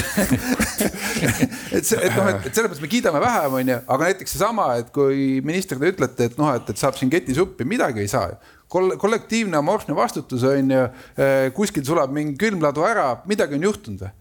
[1.79, 4.73] et see, et noh, et, et selles mõttes me kiidame vähem, onju, aga näiteks seesama,
[4.83, 8.33] et kui minister te ütlete, et noh, et, et saab siin ketisuppi, midagi ei saa
[8.71, 14.07] ju kollektiivne amorfne vastutus on ju, eh, kuskil sulab mingi külmladu ära, midagi on juhtunud
[14.07, 14.17] või?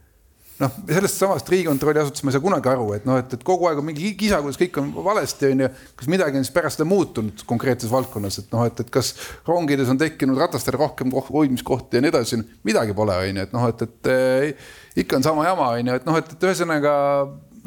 [0.60, 3.70] noh, sellest samast riigikontrolli asutusest ma ei saa kunagi aru, et noh, et, et kogu
[3.70, 5.70] aeg on mingi kisa, kuidas kõik on valesti, on ju.
[6.02, 9.14] kas midagi on siis pärast seda muutunud konkreetses valdkonnas, et noh, et, et kas
[9.48, 13.70] rongides on tekkinud ratastele rohkem hoidmiskohti ja nii edasi, midagi pole, on ju, et noh,
[13.72, 14.72] et, et eh,
[15.04, 16.96] ikka on sama jama, on ju, et noh, et, et ühesõnaga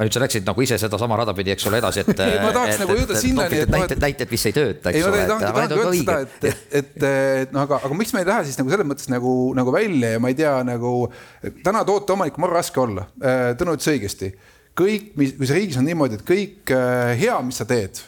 [0.06, 2.20] nüüd sa läksid nagu ise sedasama rada pidi, eks ole, edasi, et.
[2.24, 3.58] ei, ma tahaks et, nagu jõuda sinnani.
[3.64, 5.20] et näited, näited, mis ei tööta, eks ole.
[5.20, 7.06] ei, ma tahangi öelda seda, et, et, et,
[7.44, 10.14] et noh, aga, aga miks me ei lähe siis nagu selles mõttes nagu, nagu välja
[10.14, 10.94] ja ma ei tea, nagu.
[11.64, 14.32] täna tooteomanik on raske olla, äh, Tõnu ütles õigesti.
[14.78, 18.00] kõik, mis, see riigis on niimoodi, et kõik äh, hea, mis sa teed,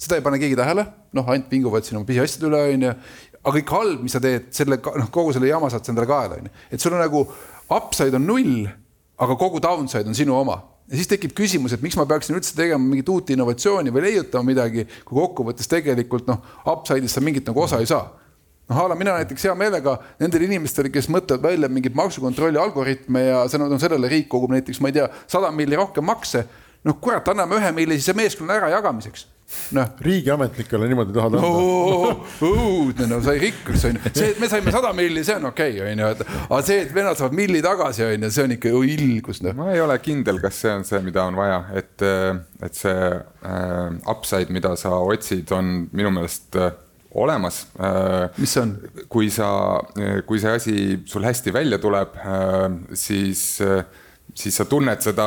[0.00, 0.86] seda ei pane keegi tähele,
[1.18, 2.92] noh, ainult vinguvad siin oma pisiasjade üle, onju.
[3.42, 6.38] aga kõik halb, mis sa teed, selle, noh, kogu selle jama saad sa endale kaela,
[6.38, 6.54] onju.
[6.70, 7.26] et sul on nagu
[7.72, 8.68] upside on null,
[9.22, 10.60] aga kogu downside on sinu oma
[10.92, 14.50] ja siis tekib küsimus, et miks ma peaksin üldse tegema mingit uut innovatsiooni või leiutama
[14.50, 18.10] midagi, kui kokkuvõttes tegelikult noh, upside'ist sa mingit nagu osa ei saa.
[18.68, 23.24] noh, a la mina näiteks hea meelega nendele inimestele, kes mõtlevad välja mingeid maksukontrolli algoritme
[23.24, 26.44] ja see on sellele riik kogub näiteks, ma ei tea, sada milli rohkem makse.
[26.84, 29.26] noh, kurat, anname ühe milli siis meeskonna ärajagamiseks
[29.76, 32.20] noh riigiametnikele niimoodi tahad anda oh,.
[32.44, 35.78] õudne, no sai rikkaks on ju, see, et me saime sada milli, see on okei
[35.78, 38.56] okay,, on ju, et aga see, et vennad saavad milli tagasi, on ju, see on
[38.56, 39.56] ikka ilgus noh.
[39.58, 42.06] ma ei ole kindel, kas see on see, mida on vaja, et,
[42.68, 46.72] et see äh, upside, mida sa otsid, on minu meelest äh,
[47.12, 48.28] olemas äh,.
[48.40, 48.76] mis see on?
[49.12, 49.48] kui sa,
[50.28, 50.76] kui see asi
[51.08, 53.84] sul hästi välja tuleb äh,, siis äh,
[54.34, 55.26] siis sa tunned seda,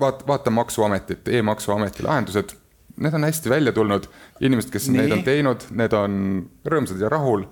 [0.00, 2.52] vaata, vaata maksuametit e, e-maksuameti lahendused
[2.96, 4.08] need on hästi välja tulnud,
[4.40, 5.00] inimesed, kes Nii.
[5.00, 6.18] neid on teinud, need on
[6.70, 7.46] rõõmsad ja rahul.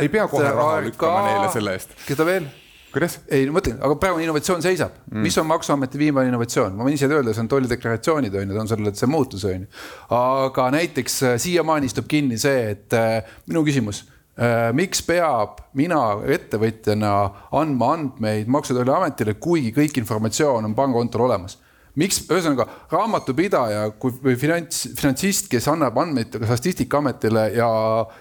[0.00, 1.96] ei pea kohe raha lükkama neile selle eest.
[2.08, 2.46] keda veel?
[2.94, 3.18] kuidas?
[3.28, 6.96] ei, ma mõtlen, aga praegu innovatsioon seisab mm., mis on Maksuameti viimane innovatsioon, ma võin
[6.96, 9.70] ise öelda, see on tollideklaratsioonid on ju, ta on sellele, see muutus on ju.
[10.14, 14.04] aga näiteks äh, siiamaani istub kinni see, et äh, minu küsimus
[14.38, 16.00] äh, miks peab mina
[16.36, 17.12] ettevõtjana
[17.60, 21.58] andma andmeid Maksu- ja Tolliametile, kuigi kõik informatsioon on pangakontol olemas?
[22.00, 27.68] Miks, ühesõnaga raamatupidaja kui või finants, finantsist, kes annab andmeid ka Statistikaametile ja,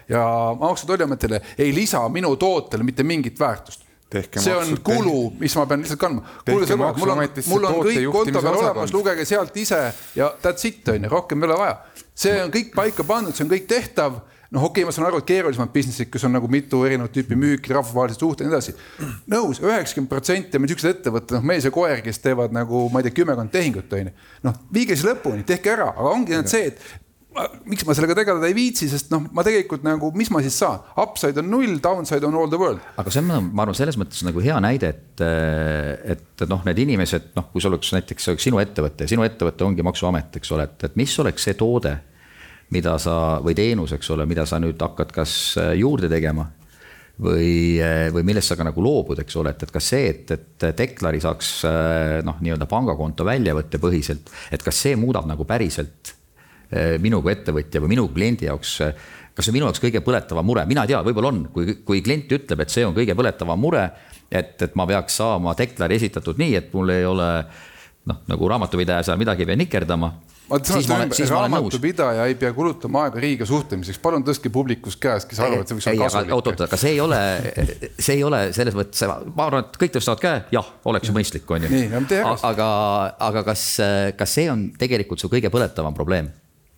[0.09, 0.25] ja
[0.59, 3.81] Maksu- ja Tolliametile, ei lisa minu tootele mitte mingit väärtust.
[4.13, 6.21] see on kulu, mis ma pean lihtsalt kandma.
[6.45, 9.79] kuule sõbrad, mul on, mul on kõik konto peal olemas, lugege sealt ise
[10.15, 11.79] ja that's it on ju, rohkem ei ole vaja.
[12.13, 14.21] see on kõik paika pandud, see on kõik tehtav
[14.53, 17.37] noh, okei okay,, ma saan aru, et keerulisemad business'id, kus on nagu mitu erinevat tüüpi
[17.39, 18.75] müüki, rahvusvahelised suhted ja nii edasi.
[19.33, 23.09] nõus, üheksakümmend protsenti on siuksed ettevõtted, noh, mees ja koer, kes teevad nagu, ma ei
[23.09, 24.17] tea, kümmekond tehingut, on ju.
[24.49, 26.85] noh, viige siis lõpuni, tehke ära, aga ongi ainult see, et
[27.33, 30.61] ma, miks ma sellega tegeleda ei viitsi, sest noh, ma tegelikult nagu, mis ma siis
[30.61, 32.85] saan, upside on null, downside on all the world.
[33.01, 35.27] aga see on, ma arvan, selles mõttes nagu hea näide, et,
[36.13, 39.85] et noh, need inimesed, noh, kui see oleks näiteks oleks sinu ettevõte, sinu ettevõte ongi
[39.85, 41.97] maksuamet, eks ole, et, et mis oleks see toode
[42.73, 46.47] mida sa või teenus, eks ole, mida sa nüüd hakkad kas äh, juurde tegema
[47.21, 50.33] või, äh, või millest sa ka nagu loobud, eks ole, et, et kas see, et,
[50.33, 56.17] et Deklari saaks äh, noh, nii-öelda pangakonto väljavõtte põhiselt, et kas see muudab nagu päriselt
[57.03, 60.63] minu kui ettevõtja või minu kliendi jaoks kas see on minu jaoks kõige põletavam mure,
[60.65, 63.83] mina ei tea, võib-olla on, kui, kui klient ütleb, et see on kõige põletavam mure,
[64.25, 67.27] et, et ma peaks saama deklari esitatud nii, et mul ei ole
[68.09, 70.09] noh, nagu raamatupidaja seal midagi ei pea nikerdama
[70.49, 75.79] raamatupidaja ei pea kulutama aega riigiga suhtlemiseks, palun tõstke publikus käest, kes arvavad, et see
[75.79, 76.35] võiks olla kasulik.
[76.35, 77.21] oot, oot, aga see ei ole,
[77.97, 81.49] see ei ole selles mõttes, ma arvan, et kõik tõstavad käe, jah, oleks ju mõistlik,
[81.55, 81.83] on ju.
[82.51, 82.69] aga,
[83.31, 83.67] aga kas,
[84.19, 86.31] kas see on tegelikult su kõige põletavam probleem?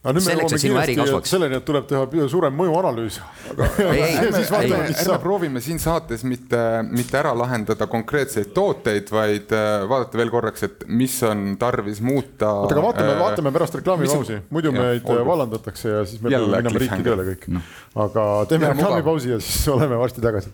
[0.05, 3.17] Aga nüüd me jõuame kiiresti selleni, et tuleb teha suurem mõjuanalüüs.
[4.59, 6.59] ärme proovime siin saates mitte,
[6.91, 12.51] mitte ära lahendada konkreetseid tooteid, vaid äh, vaadata veel korraks, et mis on tarvis muuta.
[12.51, 15.25] oota, aga vaatame äh,, vaatame pärast reklaamipausi, muidu meid olgu.
[15.31, 17.63] vallandatakse ja siis me peame minema riiki keele kõik no..
[18.05, 20.53] aga teeme reklaamipausi ja siis oleme varsti tagasi.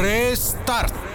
[0.00, 1.09] Restart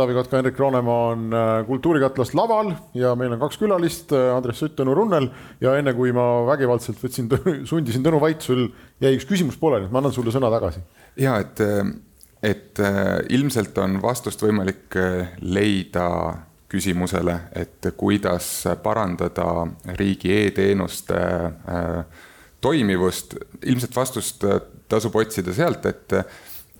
[0.00, 4.62] Taavi Kotka, Hendrik Roonemaa on äh, Kultuurikatlas laval ja meil on kaks külalist, äh, Andres
[4.62, 5.26] Sutt, Tõnu Runnel.
[5.60, 7.28] ja enne kui ma vägivaldselt võtsin,
[7.68, 8.62] sundisin Tõnu vait, sul
[9.04, 10.80] jäi üks küsimus pooleli, ma annan sulle sõna tagasi.
[11.20, 11.60] ja et,
[12.40, 14.96] et äh, ilmselt on vastust võimalik
[15.44, 16.08] leida
[16.72, 18.48] küsimusele, et kuidas
[18.80, 19.66] parandada
[20.00, 21.20] riigi e-teenuste
[22.64, 23.36] toimivust.
[23.66, 24.48] ilmselt vastust
[24.88, 26.22] tasub otsida sealt, et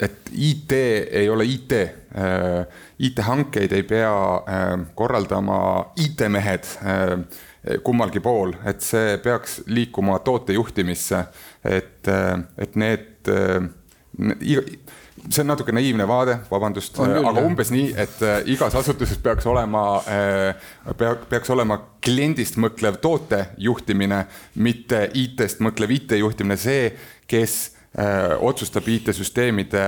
[0.00, 0.72] et IT
[1.10, 1.72] ei ole IT.
[1.72, 2.66] Äh,
[2.98, 7.18] IT-hankeid ei pea äh, korraldama IT-mehed äh,
[7.84, 11.18] kummalgi pool, et see peaks liikuma tootejuhtimisse,
[11.68, 12.08] et,
[12.56, 13.28] et need,
[14.16, 19.82] see on natuke naiivne vaade, vabandust, aga umbes nii, et igas asutuses peaks olema,
[21.28, 24.22] peaks olema kliendist mõtlev toote juhtimine,
[24.56, 26.88] mitte IT-st mõtlev IT juhtimine, see,
[27.28, 27.60] kes
[27.90, 29.81] otsustab IT-süsteemide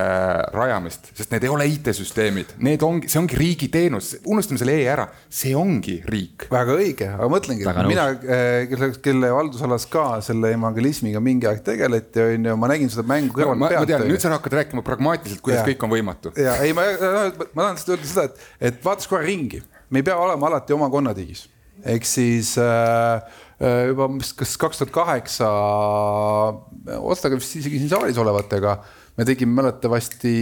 [0.50, 4.88] rajamist, sest need ei ole IT-süsteemid, need ongi, see ongi riigi teenus, unustame selle E
[4.90, 6.48] ära, see ongi riik.
[6.50, 12.24] väga õige, aga mõtlengi, mina, äh, kelle, kelle haldusalas ka selle evangelismiga mingi aeg tegeleti,
[12.26, 13.78] on ju, ma nägin seda mängu kõrvalt pealt.
[13.84, 15.68] ma tean, nüüd sa hakkad rääkima pragmaatiliselt, kuidas ja.
[15.70, 16.34] kõik on võimatu.
[16.42, 16.88] ja ei, ma,
[17.54, 19.62] ma tahan lihtsalt öelda seda, et, et vaataks korra ringi,
[19.94, 21.46] me ei pea olema alati oma konnatiigis,
[21.82, 23.22] ehk siis äh,
[23.62, 25.48] Äh, juba kas kaks tuhat kaheksa,
[26.98, 28.72] Otsaga vist isegi siin saalis olevatega
[29.14, 30.32] me tegime mäletavasti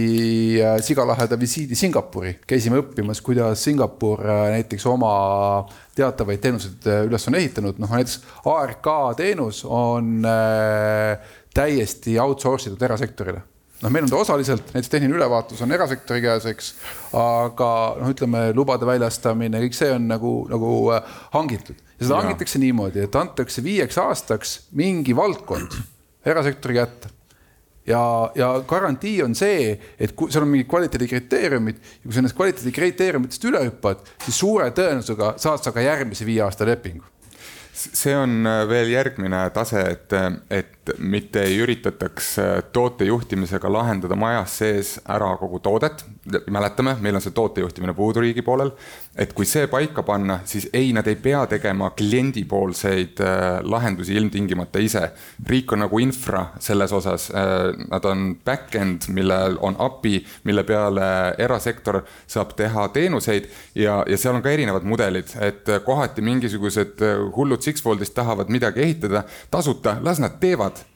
[0.63, 5.11] äh, sigalaheda visiidi Singapuri, käisime õppimas, kuidas Singapur äh, näiteks oma
[5.97, 8.17] teatavaid teenuseid üles on ehitanud, noh näiteks
[8.49, 10.25] ARK teenus on
[11.53, 13.43] täiesti outsource itud erasektorile
[13.81, 16.73] noh, meil on ta osaliselt, näiteks tehniline ülevaatus on erasektori käes, eks.
[17.17, 17.69] aga
[18.01, 22.19] noh, ütleme lubade väljastamine, kõik see on nagu, nagu äh, hangitud ja seda ja.
[22.23, 25.79] hangitakse niimoodi, et antakse viieks aastaks mingi valdkond
[26.25, 27.11] erasektori kätte
[27.87, 28.03] ja,
[28.37, 33.49] ja garantii on see, et kui seal on mingid kvaliteedikriteeriumid ja kui sa nendest kvaliteedikriteeriumitest
[33.49, 37.10] üle hüppad, siis suure tõenäosusega saad sa ka järgmise viie aasta lepingu
[37.93, 40.13] see on äh, veel järgmine tase, et,
[40.51, 46.05] et mitte ei üritataks äh, tootejuhtimisega lahendada majas sees ära kogu toodet.
[46.49, 48.71] Mäletame, meil on see tootejuhtimine puudu riigi poolel.
[49.15, 54.79] et kui see paika panna, siis ei, nad ei pea tegema kliendipoolseid äh, lahendusi ilmtingimata
[54.79, 55.11] ise.
[55.47, 57.31] riik on nagu infra selles osas,
[57.89, 64.35] nad on back-end, millel on API, mille peale erasektor saab teha teenuseid ja, ja seal
[64.35, 67.03] on ka erinevad mudelid, et kohati mingisugused
[67.35, 70.90] hullud Sixfoldist tahavad midagi ehitada tasuta, las nad teevad äh,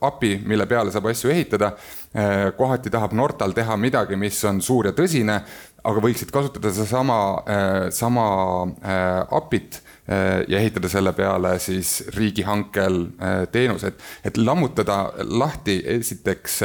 [0.00, 1.72] API, mille peale saab asju ehitada
[2.14, 2.50] äh,.
[2.56, 5.38] kohati tahab Nortal teha midagi, mis on suur ja tõsine,
[5.84, 8.26] aga võiksid kasutada sedasama äh,, sama
[8.82, 16.60] äh, API-t äh, ja ehitada selle peale siis riigihankel äh, teenused, et lammutada lahti esiteks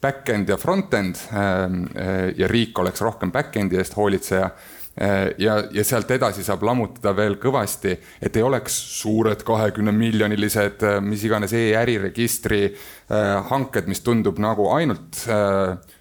[0.00, 4.79] back-end ja front-end äh, ja riik oleks rohkem back-end'i eest hoolitseja Äh,
[5.38, 11.00] ja, ja sealt edasi saab lammutada veel kõvasti, et ei oleks suured kahekümne miljonilised, äh,
[11.04, 15.22] mis iganes e-äriregistri äh, hanked, mis tundub nagu ainult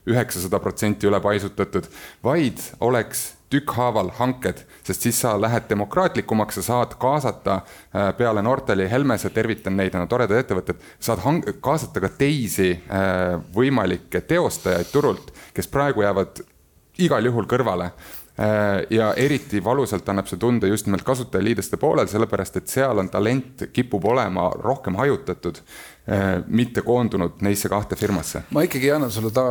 [0.09, 1.89] üheksasada protsenti ülepaisutatud,
[2.25, 7.61] vaid oleks tükkhaaval hanked, sest siis sa lähed demokraatlikumaks, sa saad kaasata
[8.17, 11.23] peale Nortali Helmese, tervitan neid, nad on toredad ettevõtted, saad
[11.57, 12.75] kaasata ka teisi
[13.55, 16.43] võimalikke teostajaid turult, kes praegu jäävad
[16.99, 17.89] igal juhul kõrvale.
[17.89, 18.18] Äh,
[18.89, 23.65] ja eriti valusalt annab see tunda just nimelt kasutajaliideste poolel, sellepärast et seal on talent
[23.75, 25.59] kipub olema rohkem hajutatud,
[26.07, 28.45] äh, mitte koondunud neisse kahte firmasse.
[28.55, 29.43] ma ikkagi annan sulle ta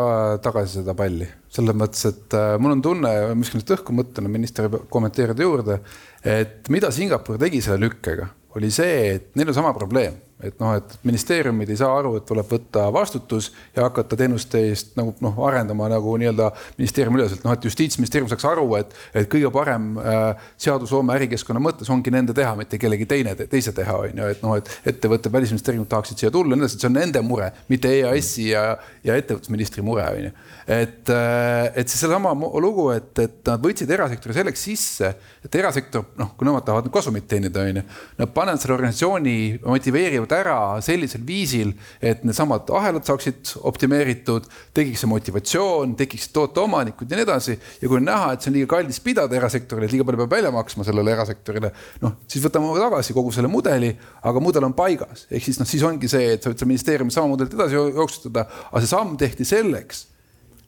[0.42, 4.70] tagasi seda palli, selles mõttes, et äh, mul on tunne, viskan nüüd õhku mõttena, minister
[4.88, 5.81] kommenteerida juurde,
[6.24, 10.74] et mida Singapur tegi selle lükkega, oli see, et neil on sama probleem et noh,
[10.78, 15.40] et ministeeriumid ei saa aru, et tuleb võtta vastutus ja hakata teenuste eest nagu noh,
[15.48, 20.44] arendama nagu nii-öelda ministeeriumi üleselt, noh et justiitsministeerium saaks aru, et, et kõige parem äh,
[20.62, 24.54] seadusloome ärikeskkonna mõttes ongi nende teha, mitte kellegi teine, teise teha, on ju, et noh,
[24.60, 28.52] et ettevõtted, välisministeeriumid tahaksid siia tulla, nii edasi, et see on nende mure, mitte EAS-i
[28.52, 28.64] ja,
[29.06, 30.36] ja ettevõtlusministri mure, on ju.
[30.68, 35.09] Et, äh, et see seesama lugu, et, et nad võtsid erasektori selleks sisse,
[35.44, 37.85] et erasektor, noh, kui nemad tahavad kasumit teenida, on ju,
[38.18, 41.72] nad panevad selle organisatsiooni, motiveerivad ära sellisel viisil,
[42.04, 47.57] et needsamad ahelad saaksid optimeeritud, tekiks see motivatsioon, tekiksid tooteomanikud ja nii edasi.
[47.81, 50.37] ja kui on näha, et see on liiga kallis pidada erasektorile, et liiga palju peab
[50.37, 51.72] välja maksma sellele erasektorile,
[52.04, 53.94] noh, siis võtame tagasi kogu selle mudeli,
[54.28, 57.16] aga mudel on paigas, ehk siis noh, siis ongi see, et sa võid seal ministeeriumis
[57.16, 60.04] sama mudelit edasi jooksutada, aga see samm tehti selleks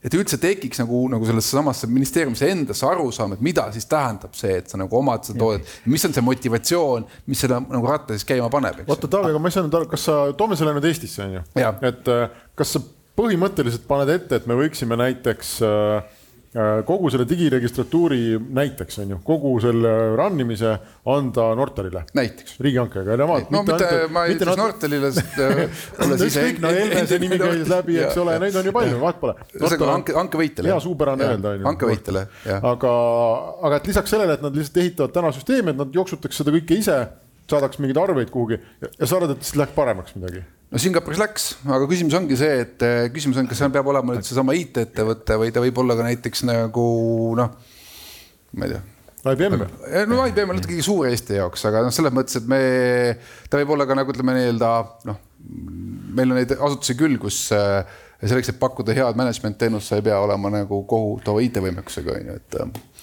[0.05, 4.61] et üldse tekiks nagu, nagu sellesse samasse ministeeriumisse endasse arusaam, et mida siis tähendab see,
[4.63, 5.75] et sa nagu omad seda toodet.
[5.91, 9.51] mis on see motivatsioon, mis seda nagu ratta siis käima paneb, oota, Taavi, aga ma
[9.51, 11.45] ei saanud aru, kas sa, toome selle nüüd Eestisse, on ju.
[11.91, 12.85] et äh, kas sa
[13.21, 16.20] põhimõtteliselt paned ette, et me võiksime näiteks Äh,
[16.87, 20.73] kogu selle digiregistratuuri näiteks on ju, kogu selle run imise
[21.07, 22.03] anda Nortalile.
[22.15, 22.57] näiteks.
[22.61, 23.17] riigihankega.
[23.17, 25.63] no mitte, mitte, ma ei ütleks Nortalile, sest äh,
[26.27, 29.39] ükskõik, no Helmese nimi käis läbi, eks ole, neid on ju palju, vahet pole.
[29.55, 30.73] ühesõnaga hanke, hankevõitjale.
[30.75, 31.71] hea suupärane öelda on ju.
[31.71, 32.71] hankevõitjale, jah.
[32.75, 32.95] aga,
[33.71, 36.83] aga et lisaks sellele, et nad lihtsalt ehitavad täna süsteemi, et nad jooksutaks seda kõike
[36.83, 37.03] ise,
[37.51, 41.49] saadaks mingeid arveid kuhugi ja sa arvad, et siis läheks paremaks midagi no Singapuris läks,
[41.67, 45.39] aga küsimus ongi see, et eh, küsimus on, kas seal peab olema nüüd seesama IT-ettevõte
[45.43, 46.87] või ta võib olla ka näiteks nagu
[47.39, 47.55] noh,
[48.55, 48.87] ma ei tea.
[49.21, 49.59] IBM.
[50.09, 52.61] no IBM on natuke suur Eesti jaoks, aga noh, selles mõttes, et me,
[53.53, 54.71] ta võib olla ka nagu ütleme nii-öelda
[55.11, 55.19] noh,
[56.17, 57.83] meil on neid asutusi küll, kus äh,
[58.23, 62.39] selleks, et pakkuda head management teenust, sa ei pea olema nagu kohutava IT-võimekusega on ju,
[62.41, 62.59] et.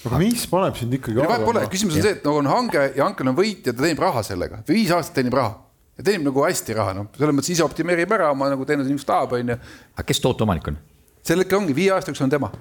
[0.07, 1.67] Aga mis paneb sind ikkagi arvama?
[1.69, 4.63] Küsimus on see, et nagu on hange ja hankel on võitja, ta teenib raha sellega,
[4.65, 5.66] viis aastat teenib raha
[5.97, 9.33] ja teenib nagu hästi raha, noh, selles mõttes ise optimeerib ära oma nagu teenuse tahab,
[9.37, 9.57] on ju.
[9.95, 10.77] aga kes tooteomanik on?
[11.25, 12.51] sel hetkel ongi, viie aasta jooksul on tema.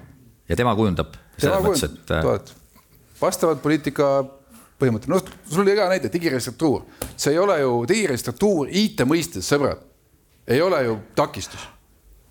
[0.49, 1.13] ja tema kujundab?
[1.39, 2.11] tema kujundab, et...
[2.17, 2.57] Äh,
[3.21, 4.09] vastavalt poliitika
[4.77, 6.83] põhimõttel, noh, sul oli hea näide, digiregistratuur,
[7.15, 9.81] see ei ole ju, digiregistratuur IT mõistes, sõbrad,
[10.49, 11.65] ei ole ju takistus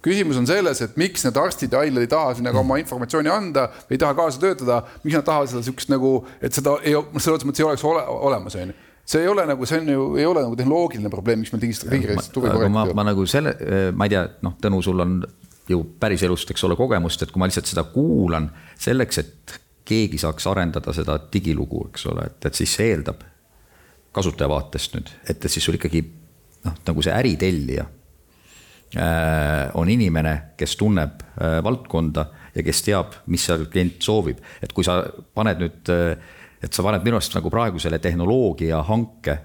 [0.07, 3.31] küsimus on selles, et miks need arstid ja haiglad ei taha sinna ka oma informatsiooni
[3.33, 6.95] anda või ei taha kaasa töötada, miks nad tahavad seda sihukest nagu, et seda ei,
[7.19, 10.07] selles mõttes ei oleks ole, olemas, on ju see ei ole nagu, see on ju,
[10.21, 13.55] ei ole nagu tehnoloogiline probleem, miks meil digiregistrist tuge korrekt ma, ma nagu selle,
[13.95, 15.21] ma ei tea, noh, Tõnu, sul on
[15.71, 18.49] ju päriselust, eks ole, kogemust, et kui ma lihtsalt seda kuulan,
[18.83, 23.23] selleks, et keegi saaks arendada seda digilugu, eks ole, et, et siis see eeldab
[24.17, 26.03] kasutaja vaatest nüüd, et, et siis sul ikkagi
[26.67, 33.45] noh, nagu see äritellija äh, on inimene, kes tunneb äh, valdkonda ja kes teab, mis
[33.47, 35.03] seal klient soovib, et kui sa
[35.37, 35.93] paned nüüd,
[36.63, 39.39] et sa paned minu arust nagu praegu selle tehnoloogia hanke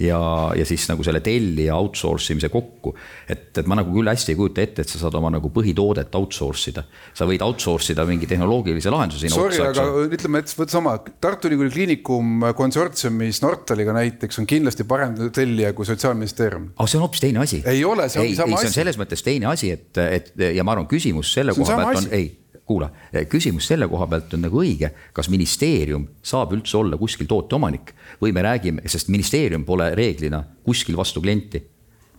[0.00, 0.18] ja,
[0.56, 2.94] ja siis nagu selle tellija outsource imise kokku.
[3.28, 6.14] et, et ma nagu küll hästi ei kujuta ette, et sa saad oma nagu põhitoodet
[6.18, 6.84] outsource ida.
[7.14, 11.72] sa võid outsource ida mingi tehnoloogilise lahenduse Sorry, aga ütleme, et võta sama, Tartu Ülikooli
[11.74, 16.72] Kliinikum konsortsiumis Nortaliga näiteks on kindlasti parem tellija kui Sotsiaalministeerium.
[16.76, 17.62] aga see on hoopis teine asi.
[17.66, 18.68] ei ole, see ongi sama ei, asi.
[18.68, 22.04] see on selles mõttes teine asi, et, et ja ma arvan, küsimus selle koha pealt
[22.04, 22.30] on, ei
[22.68, 22.88] kuula,
[23.30, 28.34] küsimus selle koha pealt on nagu õige, kas ministeerium saab üldse olla kuskil tooteomanik või
[28.36, 31.62] me räägime, sest ministeerium pole reeglina kuskil vastu klienti.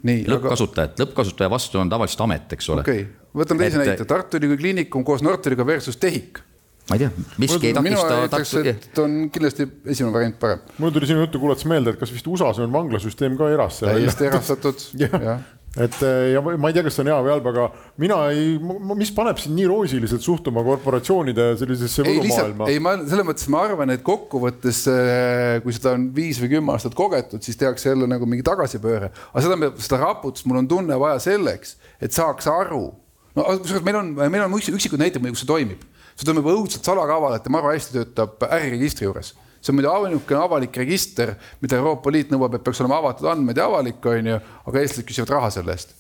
[0.04, 2.84] lõppkasutajat aga..., lõppkasutaja vastu on tavaliselt amet, eks ole.
[2.84, 6.44] okei okay., võtame teise näite, Tartu Ülikooli Kliinikum koos Nortaliga versus TEHIK
[6.90, 8.60] ma ei tea, miski ei takista.
[8.60, 9.04] Tartu...
[9.06, 10.64] on kindlasti esimene variant parem.
[10.84, 13.88] mul tuli sinu juttu kuulates meelde, et kas vist USA-s on vanglasüsteem ka erasse.
[13.88, 15.40] täiesti erastatud jah
[15.74, 17.64] et eh, ja ma ei tea, kas see on hea või halb, aga
[18.02, 18.58] mina ei,
[19.00, 22.68] mis paneb sind nii roosiliselt suhtuma korporatsioonide sellisesse võlumaailma?
[22.70, 26.76] ei, ma selles mõttes ma arvan, et kokkuvõttes, eh, kui seda on viis või kümme
[26.76, 29.10] aastat kogetud, siis tehakse jälle nagu mingi tagasipööre.
[29.32, 32.86] aga seda, seda raputust mul on tunne vaja selleks, et saaks aru.
[33.34, 35.82] no kusjuures meil on, meil on üksikud näited, kus see toimib.
[36.14, 39.34] see toimib õudselt salakaval, et maru hästi töötab äriregistri juures
[39.64, 43.58] see on muidu ainukene avalik register, mida Euroopa Liit nõuab, et peaks olema avatud andmed
[43.58, 45.96] ja avalik, on ju, aga eestlased küsivad raha selle eest.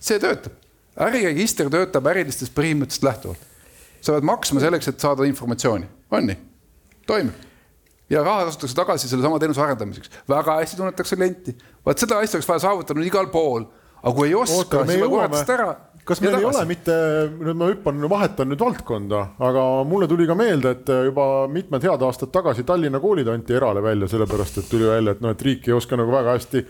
[0.00, 0.56] see töötab,
[1.08, 3.42] äriregister töötab ärilistest põhimõttest lähtuvalt.
[4.00, 6.40] sa pead maksma selleks, et saada informatsiooni, on nii?
[7.06, 7.44] toimib
[8.10, 11.56] ja raha kasutatakse tagasi sellesama teenuse arendamiseks, väga hästi tunnetakse klienti.
[11.86, 13.66] vaat seda asja oleks vaja saavutada igal pool,
[14.02, 15.74] aga kui ei oska, siis me korratakse ära
[16.06, 16.96] kas meil ei ole mitte,
[17.34, 22.04] nüüd ma hüppan, vahetan nüüd valdkonda, aga mulle tuli ka meelde, et juba mitmed head
[22.06, 25.66] aastad tagasi Tallinna koolid anti erale välja, sellepärast et tuli välja, et noh, et riik
[25.66, 26.62] ei oska nagu väga hästi.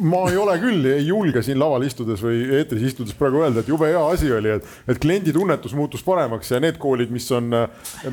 [0.00, 3.68] Ma ei ole küll, ei julge siin laval istudes või eetris istudes praegu öelda, et
[3.68, 7.52] jube hea asi oli, et, et kliendi tunnetus muutus paremaks ja need koolid, mis on,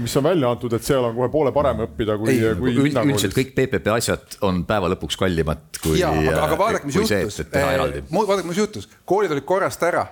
[0.04, 3.56] mis on välja antud, et seal on kohe poole parem õppida kui, kui üldiselt kõik
[3.56, 6.04] PPP asjad on päeva lõpuks kallimad kui.
[6.04, 10.10] aga, aga vaadake, mis juhtus, vaadake, mis juhtus, koolid olid korrast ära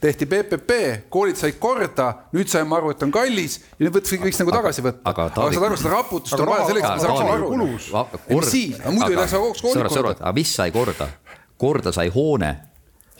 [0.00, 0.70] tehti PPP,
[1.10, 4.84] koolid said korda, nüüd saime aru, et on kallis ja nüüd võttis, võiks nagu tagasi
[4.84, 5.02] võtta.
[5.10, 7.50] aga, aga saad aru, seda raputust on vaja selleks, et me saaksime aru.
[8.30, 10.16] mis siis, aga muidu ei lähe kogu kooli korda.
[10.20, 11.08] aga mis sai korda?
[11.58, 12.52] korda sai hoone.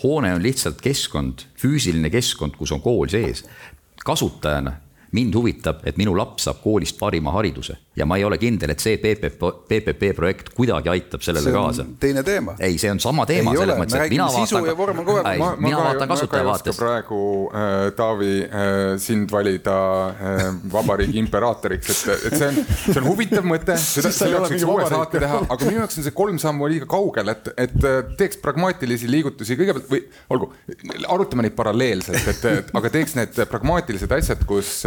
[0.04, 3.44] hoone on lihtsalt keskkond, füüsiline keskkond, kus on kool sees.
[4.04, 4.78] kasutajana
[5.12, 8.82] mind huvitab, et minu laps saab koolist parima hariduse ja ma ei ole kindel, et
[8.82, 11.84] see PPP, PPP projekt kuidagi aitab sellele kaasa.
[12.00, 12.54] teine teema.
[12.62, 16.78] ei, see on sama teema selles mõttes, et mina vaatan, mina vaatan kasutaja vaatest.
[16.78, 23.08] praegu äh, Taavi äh, sind valida äh, vabariigi imperaatoriks, et, et see on, see on
[23.10, 26.40] huvitav mõte, seda, selle jaoks võiks uue saate teha, aga minu jaoks on see kolm
[26.42, 30.04] sammu liiga kaugel, et, et äh, teeks pragmaatilisi liigutusi kõigepealt või
[30.36, 30.52] olgu,
[31.08, 34.84] arutame neid paralleelselt, et, et aga teeks need pragmaatilised asjad, kus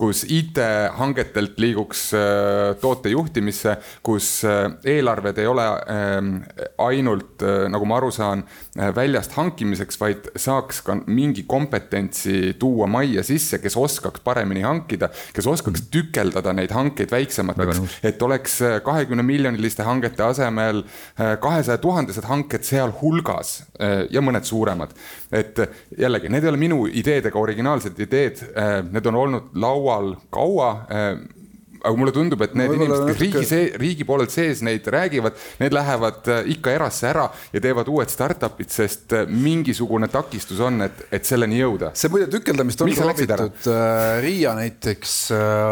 [0.00, 2.45] kus IT-hangetelt liiguks äh,
[2.80, 6.30] toote juhtimisse, kus äh, eelarved ei ole ähm,
[6.82, 8.44] ainult, äh, nagu ma aru saan,
[8.76, 15.48] väljast hankimiseks, vaid saaks ka mingi kompetentsi tuua majja sisse, kes oskaks paremini hankida, kes
[15.48, 20.82] oskaks tükeldada neid hankeid väiksemateks, et oleks kahekümne miljoniliste hangete asemel
[21.40, 23.54] kahesaja tuhandesed hanked sealhulgas
[24.12, 24.92] ja mõned suuremad.
[25.32, 25.58] et
[25.98, 28.44] jällegi, need ei ole minu ideedega originaalsed ideed,
[28.92, 30.70] need on olnud laual kaua
[31.86, 35.76] aga mulle tundub, et need inimesed, kes riigi see, riigi poolelt sees neid räägivad, need
[35.76, 41.06] lähevad äh, ikka erasse ära ja teevad uued startup'id, sest äh, mingisugune takistus on, et,
[41.14, 41.92] et selleni jõuda.
[41.98, 45.16] see muide tükeldamist on proovitud, äh, Riia näiteks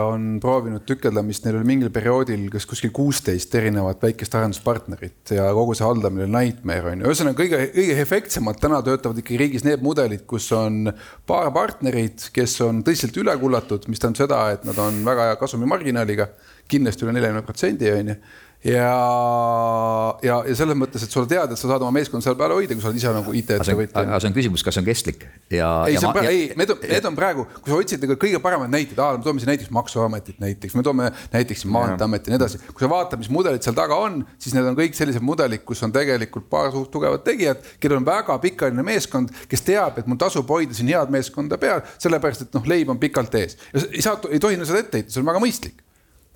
[0.05, 5.77] on proovinud tükeldamist, neil oli mingil perioodil kas kuskil kuusteist erinevat väikest arenduspartnerit ja kogu
[5.77, 9.83] see haldamine oli nightmare on ju, ühesõnaga kõige, kõige efektsemalt täna töötavad ikkagi riigis need
[9.85, 10.93] mudelid, kus on
[11.29, 15.39] paar partnerit, kes on tõsiselt üle kullatud, mis tähendab seda, et nad on väga hea
[15.41, 16.29] kasumimarginaal marginaaliga,
[16.71, 18.19] kindlasti üle neljakümne protsendi, on ju
[18.65, 22.55] ja, ja, ja selles mõttes, et sa tead, et sa saad oma meeskonda seal peal
[22.57, 24.05] hoida, kui sa oled ise nagu IT-ettevõtja.
[24.07, 25.69] aga see on küsimus, kas see on kestlik ja.
[25.85, 28.41] ei, see on praegu, ei, need on, need on praegu, kui sa otsid nagu kõige
[28.45, 32.63] paremaid näiteid, me toome siin näiteks Maksuametit näiteks, me toome näiteks Maanteeameti ja nii edasi.
[32.71, 35.85] kui sa vaatad, mis mudelid seal taga on, siis need on kõik sellised mudelid, kus
[35.85, 40.21] on tegelikult paar suht tugevat tegijat, kellel on väga pikaajaline meeskond, kes teab, et mul
[40.21, 43.59] tasub hoida siin head meeskonda peal, sellepärast et noh, leib on pikalt ees.
[43.75, 45.84] ja ei saa, ei tohi seda ette heita, see on väga mõistlik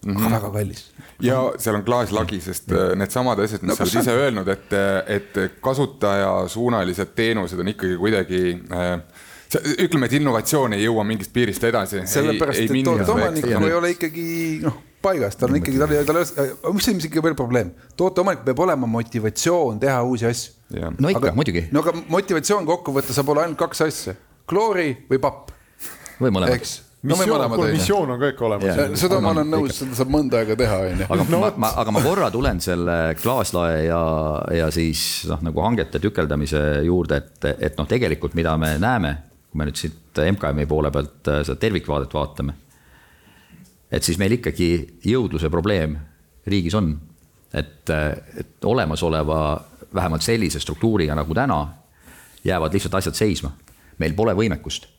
[0.09, 0.27] mm, -hmm.
[0.27, 0.85] aga väga kallis.
[1.23, 4.77] ja seal on klaaslagi, sest äh, needsamad asjad, mis no, sa oled ise öelnud, et,
[5.07, 8.43] et kasutajasuunalised teenused on ikkagi kuidagi
[8.73, 9.01] äh,
[9.79, 12.05] ütleme, et innovatsioon ei jõua mingist piirist edasi.
[12.07, 14.29] sellepärast, et toote omanikku ei ole ikkagi
[14.67, 17.71] noh paigas, tal on ikkagi, tal ei, tal ei ole, mis on ikkagi veel probleem,
[17.99, 20.91] tooteomanikul peab olema motivatsioon teha uusi asju.
[20.99, 21.69] no ikka, muidugi.
[21.73, 24.17] no aga motivatsioon kokku võtta saab olla ainult kaks asja,
[24.51, 25.55] kloori või papp.
[26.19, 26.59] või mõlemad.
[26.59, 29.01] eks missioon, kuule missioon on ka ikka olemas.
[29.01, 31.07] seda ma olen nõus, seda saab mõnda aega teha, on ju.
[31.09, 34.01] aga no, ma, ma, aga ma korra tulen selle klaaslae ja,
[34.59, 39.15] ja siis noh, nagu hangete tükeldamise juurde, et, et noh, tegelikult mida me näeme,
[39.49, 42.57] kui me nüüd siit MKM-i poole pealt äh, seda tervikvaadet vaatame.
[43.91, 45.97] et siis meil ikkagi jõudluse probleem
[46.49, 46.93] riigis on,
[47.55, 49.41] et, et olemasoleva
[49.95, 51.63] vähemalt sellise struktuuriga nagu täna
[52.45, 53.55] jäävad lihtsalt asjad seisma.
[53.99, 54.98] meil pole võimekust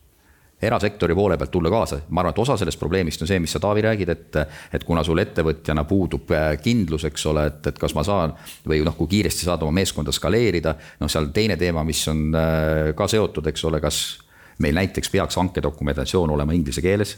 [0.62, 3.60] erasektori poole pealt tulla kaasa, ma arvan, et osa sellest probleemist on see, mis sa,
[3.62, 4.38] Taavi, räägid, et
[4.76, 8.34] et kuna sul ettevõtjana puudub äh, kindlus, eks ole, et, et kas ma saan
[8.68, 12.92] või noh, kui kiiresti saad oma meeskonda skaleerida, noh, seal teine teema, mis on äh,
[12.96, 14.02] ka seotud, eks ole, kas
[14.60, 17.16] meil näiteks peaks hankedokumentatsioon olema inglise keeles,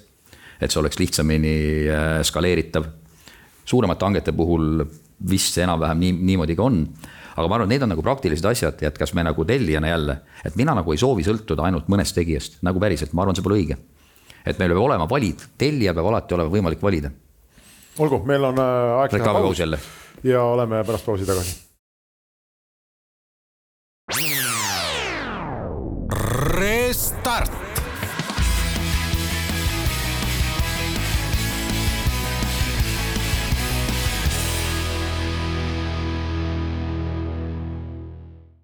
[0.60, 1.56] et see oleks lihtsamini
[1.90, 2.86] äh, skaleeritav.
[3.64, 4.84] suuremate hangete puhul
[5.30, 6.78] vist see enam-vähem nii, niimoodi ka on
[7.36, 9.90] aga ma arvan, et need on nagu praktilised asjad ja et kas me nagu tellijana
[9.92, 13.46] jälle, et mina nagu ei soovi sõltuda ainult mõnest tegijast, nagu päriselt, ma arvan, see
[13.46, 13.78] pole õige.
[14.44, 17.10] et meil peab olema valid, tellija peab alati olema võimalik valida.
[17.98, 19.80] olgu, meil on äh, aeg teha paus jälle.
[20.24, 21.60] ja oleme pärast pausi tagasi.
[26.52, 27.61] Restart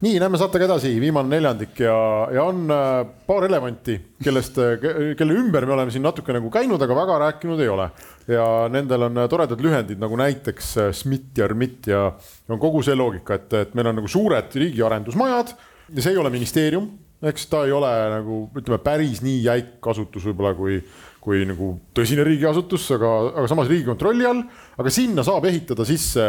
[0.05, 1.95] nii, lähme saatega edasi, viimane neljandik ja,
[2.31, 4.77] ja on äh, paar elevanti, kellest, äh,
[5.19, 7.89] kelle ümber me oleme siin natuke nagu käinud, aga väga rääkinud ei ole.
[8.31, 10.71] ja nendel on äh, toredad lühendid nagu näiteks
[11.01, 12.05] SMIT ja RMIT ja
[12.49, 15.55] on kogu see loogika, et, et meil on nagu suured riigi arendusmajad
[15.95, 16.87] ja see ei ole ministeerium,
[17.27, 20.79] eks ta ei ole nagu ütleme, päris nii jäik asutus võib-olla kui,
[21.25, 24.45] kui nagu tõsine riigiasutus, aga, aga samas Riigikontrolli all,
[24.79, 26.29] aga sinna saab ehitada sisse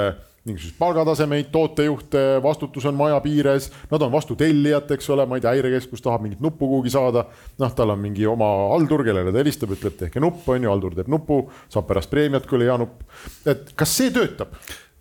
[0.49, 5.45] mingisuguseid palgatasemeid, tootejuhte, vastutus on maja piires, nad on vastu tellijat, eks ole, ma ei
[5.45, 7.25] tea, häirekeskus tahab mingit nuppu kuhugi saada.
[7.59, 10.97] noh, tal on mingi oma haldur, kellele ta helistab, ütleb, tehke nupp, on ju, haldur
[10.97, 11.41] teeb nupu,
[11.71, 13.03] saab pärast preemiat, oli hea nupp.
[13.49, 14.55] et kas see töötab?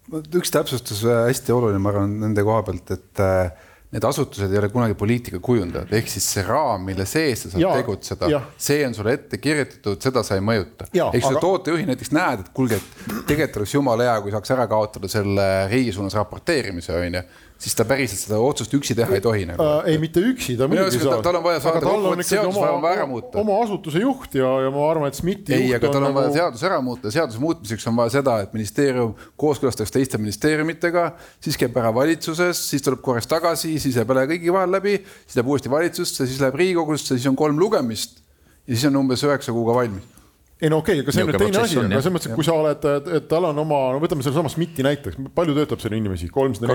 [0.09, 4.59] üks täpsustus äh, hästi oluline, ma arvan, nende koha pealt, et äh, need asutused ei
[4.61, 8.28] ole kunagi poliitika kujundajad, ehk siis see raam, mille sees sa saad ja, tegutseda,
[8.61, 10.91] see on sulle ette kirjutatud, seda sa ei mõjuta.
[10.93, 11.32] ehk aga...
[11.32, 15.09] sa tootejuhi näiteks näed, et kuulge, et tegelikult oleks jumala hea, kui saaks ära kaotada
[15.09, 17.24] selle riigi suunas raporteerimise, on ju
[17.59, 19.90] siis ta päriselt seda otsust üksi teha ei tohi nagu äh,.
[19.90, 21.22] ei, mitte üksi, ta muidugi saab.
[21.26, 23.38] tal on vaja saada kokkuvõttes seadus vaja vaja ära muuta.
[23.42, 26.20] oma asutuse juht ja, ja ma arvan, et SMIT-i ei, aga tal on nagu...
[26.20, 31.09] vaja seadus ära muuta, seaduse muutmiseks on vaja seda, et ministeerium kooskõlastaks teiste ministeeriumitega,
[31.44, 34.94] siis käib ära valitsuses, siis tuleb korraks tagasi, siis jääb jälle kõigi vahel läbi,
[35.24, 38.22] siis läheb uuesti valitsusse, siis läheb Riigikogusse, siis on kolm lugemist
[38.68, 40.17] ja siis on umbes üheksa kuuga valmis
[40.61, 42.46] ei no okei okay,, aga see on nüüd teine asi, aga selles mõttes, et kui
[42.46, 46.30] sa oled, et tal on oma, no võtame sellesama SMIT-i näiteks, palju töötab seal inimesi,
[46.34, 46.74] kolmsada,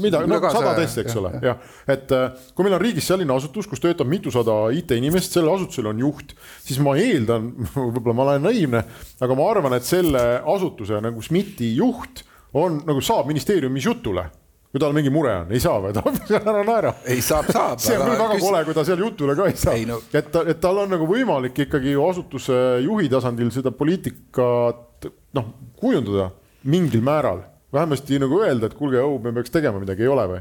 [0.00, 1.60] mida, no sada tessi, eks ole, jah.
[1.90, 6.00] et äh, kui meil on riigis selline asutus, kus töötab mitusada IT-inimest, sellel asutusel on
[6.00, 6.32] juht,
[6.64, 8.84] siis ma eeldan, võib-olla ma olen naiivne,
[9.20, 10.24] aga ma arvan, et selle
[10.56, 12.24] asutuse nagu SMIT-i juht
[12.56, 14.30] on nagu saab ministeeriumis jutule
[14.70, 15.94] kui tal mingi mure on, ei saa või,
[16.38, 16.92] ära naera.
[17.10, 17.80] ei saab, saab.
[17.82, 19.74] see on küll väga kole, kui ta seal jutule ka ei saa.
[19.88, 19.98] No...
[20.14, 25.50] et, et tal on nagu võimalik ikkagi ju asutuse juhi tasandil seda poliitikat noh,
[25.80, 26.30] kujundada
[26.70, 27.42] mingil määral,
[27.74, 30.40] vähemasti nagu öelda, et kuulge, me peaks tegema midagi, ei ole või?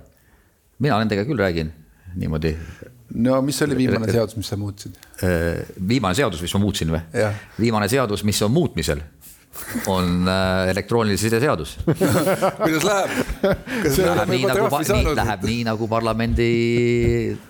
[0.80, 1.74] mina nendega küll räägin
[2.16, 2.54] niimoodi.
[3.20, 5.00] no mis oli viimane seadus, mis sa muutsid?
[5.26, 7.02] Äh, viimane seadus, mis ma muutsin või?
[7.60, 9.02] viimane seadus, mis on muutmisel
[9.88, 11.76] on äh, elektroonilise side seadus.
[12.64, 13.14] Kuidas läheb?
[13.44, 16.50] Läheb nii, nagu, nii, läheb nii nagu parlamendi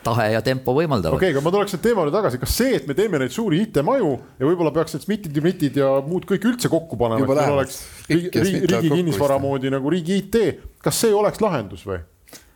[0.06, 1.18] tahe ja tempo võimaldavad.
[1.18, 3.36] okei okay,, aga ma tuleks selle teema juurde tagasi, kas see, et me teeme neid
[3.36, 7.26] suuri IT-maju ja võib-olla peaks need SMIT-id ja MIT-id ja muud kõik üldse kokku panema,
[7.26, 10.40] et meil oleks riigi, riigi, riigi kinnisvara moodi nagu riigi IT,
[10.84, 12.02] kas see oleks lahendus või?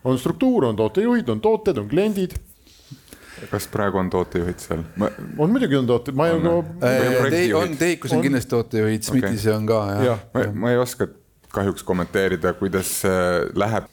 [0.04, 2.36] on struktuur, on tootejuhid, on tooted, on kliendid
[3.50, 5.10] kas praegu on tootejuhid seal ma...?
[5.38, 6.54] on muidugi on toote, ma ju ka.
[7.60, 9.58] on TEHIK-us on kindlasti tootejuhid, SMIT-is okay.
[9.58, 10.16] on ka jah ja..
[10.34, 11.08] Ma, ma ei oska
[11.54, 13.02] kahjuks kommenteerida, kuidas
[13.54, 13.90] läheb.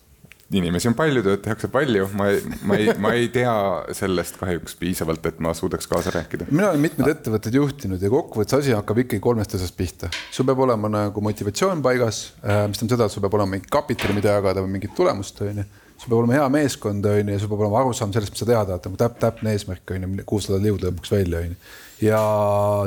[0.51, 3.51] inimesi on palju, tööd tehakse palju, ma ei, ma ei, ma ei tea
[3.95, 6.49] sellest kahjuks piisavalt, et ma suudaks kaasa rääkida.
[6.49, 10.09] mina olen mitmeid ettevõtteid juhtinud ja kokkuvõttes asi hakkab ikkagi kolmest asjast pihta.
[10.31, 13.71] sul peab olema nagu motivatsioon paigas, äh, mis tähendab seda, et sul peab olema mingi
[13.71, 15.69] kapitali, mida jagada või mingit tulemust, on ju
[16.01, 18.47] sul peab olema hea meeskond, on ju, ja sul peab olema arusaam sellest, mis sa
[18.49, 21.51] teha tahad, nagu täp-, täpne eesmärk, on ju, kuhu sa tahad jõuda lõpuks välja, on
[21.51, 21.59] ju.
[22.07, 22.21] ja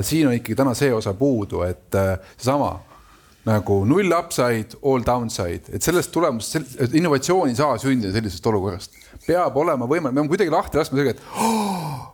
[0.09, 2.73] siin on ikkagi täna see osa puudu, et äh, seesama
[3.45, 6.57] nagu null upside, all downside, et sellest tulemust,
[6.91, 8.99] innovatsioon ei saa sündida sellisest olukorrast.
[9.27, 12.14] peab olema võimalik, me peame kuidagi lahti laskma sellega, et oh,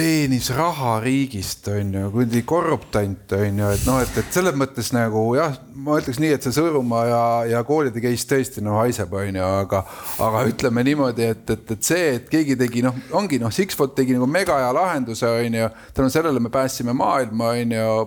[0.00, 4.54] teeni võttis raha riigist, on ju, kuradi korruptant, on ju, et noh, et, et selles
[4.56, 7.18] mõttes nagu jah, ma ütleks nii, et see Sõõrumaa ja,
[7.50, 9.82] ja koolide case tõesti noh haiseb, on ju, aga,
[10.24, 14.16] aga ütleme niimoodi, et, et, et see, et keegi tegi noh, ongi noh, Sixfold tegi
[14.16, 18.00] nagu mega hea lahenduse, on ju, tänu sellele me päästsime maailma, on ju.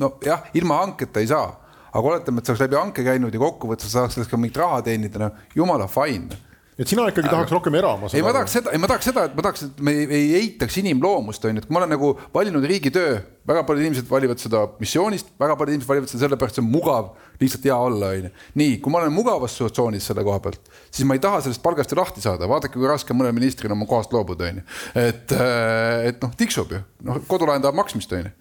[0.00, 1.52] nojah, ilma hanketa ei saa,
[1.92, 4.80] aga oletame, et see oleks läbi hanke käinud ja kokkuvõttes saaks sellest ka mingit raha
[4.88, 6.40] teenida, no jumala fine
[6.74, 8.08] et sina ikkagi tahaks rohkem erama.
[8.10, 10.30] ei, ma tahaks seda, ei ma tahaks seda, et ma tahaks, et me ei, ei
[10.40, 14.40] eitaks inimloomust, on ju, et kui ma olen nagu valinud riigitöö, väga paljud inimesed valivad
[14.42, 17.12] seda missioonist, väga paljud inimesed valivad seda sellepärast, see on mugav,
[17.42, 18.32] lihtsalt hea olla, on ju.
[18.62, 21.94] nii, kui ma olen mugavas situatsioonis selle koha pealt, siis ma ei taha sellest palgast
[21.94, 24.64] ju lahti saada, vaadake, kui raske mõnel ministril oma kohast loobuda, on ju.
[25.04, 28.34] et, äh, et noh, tiksub ju, noh, kodulaen tahab maksmist, on ju.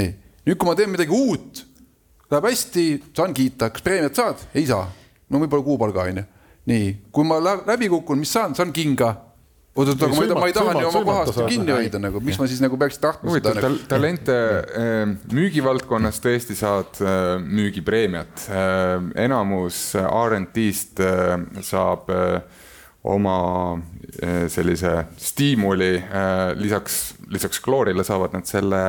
[0.00, 0.10] nii,
[0.48, 1.62] nüüd, kui ma teen midagi uut,
[2.26, 4.42] läheb hästi, saan kiita, kas preemiat saad?
[4.58, 4.88] ei saa,
[5.30, 6.26] no võib-olla kuupalga, on ju
[6.68, 9.14] nii, kui ma läbi kukun, mis saan, saan kinga.
[9.78, 12.48] Oot-oot, aga ma ei, ma ei taha nii oma kohast kinni hoida nagu, miks ma
[12.50, 18.48] siis nagu peaks tahtma seda tal, talente äh, müügivaldkonnas tõesti saad äh, müügipreemiat.
[18.50, 18.96] Äh,
[19.28, 21.04] enamus RT-st
[21.68, 22.10] saab
[23.08, 23.38] oma
[24.50, 24.90] sellise
[25.20, 25.92] stiimuli
[26.58, 26.96] lisaks,
[27.30, 28.80] lisaks kloorile saavad nad selle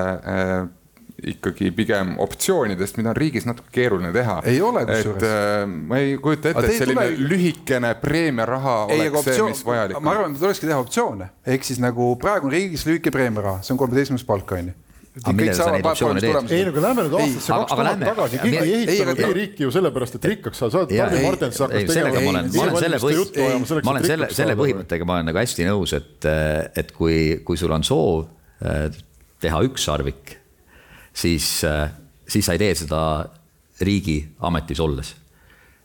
[1.33, 4.39] ikkagi pigem optsioonidest, mida on riigis natuke keeruline teha.
[4.49, 5.23] ei ole kusjuures.
[5.23, 7.29] et äh, ma ei kujuta ette, et selline tule...
[7.33, 9.39] lühikene preemiaraha oleks optsioon...
[9.39, 10.05] see, mis vajalik on.
[10.05, 13.75] ma arvan, et tulekski teha optsioone, ehk siis nagu praegu on riigis lühike preemiaraha, see
[13.75, 14.77] on kolmeteistkümnes palk, on ju
[15.19, 16.51] aga millal sa neid optsioone teed?
[16.53, 20.27] ei aga lähme nüüd aastasse kaks tuhat tagasi, keegi ei ehitanud e-riiki ju sellepärast, et
[20.31, 22.13] rikkaks saada, sa oled Tarvi Martens hakkas tegema.
[22.13, 23.23] ma olen, ma olen selle põhi,
[23.81, 26.29] ma olen selle, selle põhimõttega ma olen nagu hästi nõus, et,
[26.83, 28.27] et kui, kui sul on soov
[28.63, 28.85] äh,
[29.43, 30.38] teha üks sarvik
[31.21, 31.91] siis, äh,
[32.27, 33.01] siis sa ei tee seda
[33.81, 35.15] riigiametis olles.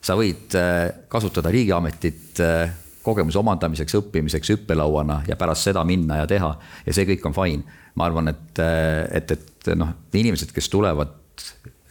[0.05, 2.73] sa võid äh, kasutada riigiametit äh,
[3.05, 6.51] kogemuse omandamiseks, õppimiseks, hüppelauana ja pärast seda minna ja teha
[6.87, 7.81] ja see kõik on fine.
[7.95, 8.59] ma arvan, et,
[9.15, 11.13] et, et noh, inimesed, kes tulevad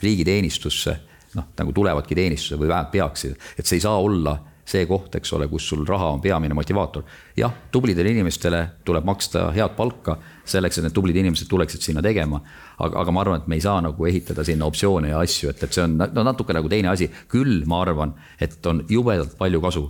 [0.04, 0.96] riigiteenistusse,
[1.38, 4.36] noh nagu tulevadki teenistusse või vähemalt peaksid, et see ei saa olla
[4.66, 7.03] see koht, eks ole, kus sul raha on peamine motivaator.
[7.38, 12.41] jah, tublidele inimestele tuleb maksta head palka selleks, et need tublid inimesed tuleksid sinna tegema.
[12.80, 15.64] aga, aga ma arvan, et me ei saa nagu ehitada sinna optsioone ja asju, et,
[15.64, 17.09] et see on no natuke nagu teine asi.
[17.28, 19.89] küll ma arvan, et on jubedalt palju kasu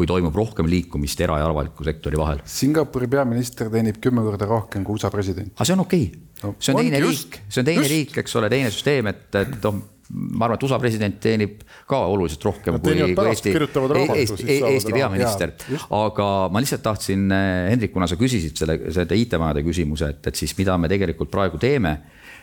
[0.00, 2.38] kui toimub rohkem liikumist era- ja avaliku sektori vahel.
[2.48, 5.52] Singapuri peaminister teenib kümme korda rohkem kui USA president.
[5.54, 6.20] aga see on okei okay.
[6.42, 7.92] no,, see on teine just, riik, see on teine just.
[7.92, 12.00] riik, eks ole, teine süsteem, et, et noh ma arvan, et USA president teenib ka
[12.10, 15.52] oluliselt rohkem Nad kui, kui Eesti, Eesti, Eesti peaminister.
[15.96, 20.40] aga ma lihtsalt tahtsin, eh, Hendrik, kuna sa küsisid selle, selle IT-majade küsimuse, et, et
[20.42, 21.94] siis mida me tegelikult praegu teeme,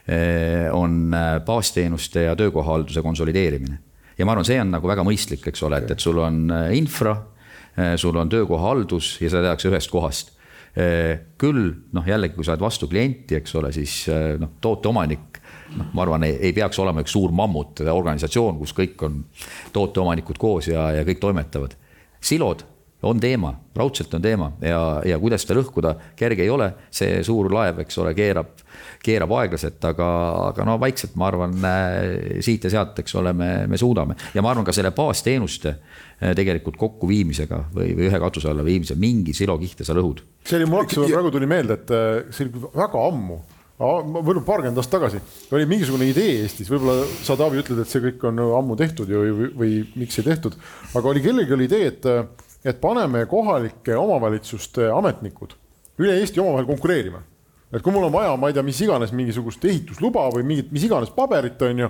[0.08, 3.80] eh, on eh, baasteenuste ja töökohahalduse konsolideerimine.
[4.18, 7.20] ja ma arvan, see on nagu väga mõistlik, eks ole, et, et sul on infra,
[8.02, 10.32] sul on töökohahaldus ja seda tehakse ühest kohast
[11.38, 13.94] küll noh, jällegi, kui sa oled vastu klienti, eks ole, siis
[14.42, 15.38] noh, tooteomanik
[15.76, 19.22] noh, ma arvan, ei peaks olema üks suur mammut organisatsioon, kus kõik on
[19.76, 21.78] tooteomanikud koos ja, ja kõik toimetavad.
[22.22, 22.66] silod
[23.04, 27.50] on teema, raudselt on teema ja, ja kuidas seda lõhkuda, kerge ei ole, see suur
[27.54, 28.56] laev, eks ole, keerab,
[29.06, 30.08] keerab aeglaselt, aga,
[30.48, 34.42] aga no vaikselt, ma arvan, äh, siit ja sealt, eks ole, me, me suudame ja
[34.42, 39.38] ma arvan ka selle baasteenuste äh, tegelikult kokkuviimisega või, või ühe katuse alla viimisega, mingi
[39.38, 40.26] silokihte sa lõhud.
[40.48, 43.40] see oli, mul hakkas praegu tuli meelde, et äh, see oli väga ammu
[43.78, 45.20] võib-olla paarkümmend aastat tagasi
[45.54, 49.22] oli mingisugune idee Eestis, võib-olla sa, Taavi, ütled, et see kõik on ammu tehtud ju
[49.22, 50.58] või, või miks ei tehtud,
[50.98, 52.08] aga oli kellelgi oli idee, et,
[52.66, 55.54] et paneme kohalike omavalitsuste ametnikud
[56.02, 57.22] üle Eesti omavahel konkureerima.
[57.74, 60.86] et kui mul on vaja, ma ei tea, mis iganes mingisugust ehitusluba või mingit, mis
[60.88, 61.90] iganes paberit, on ju,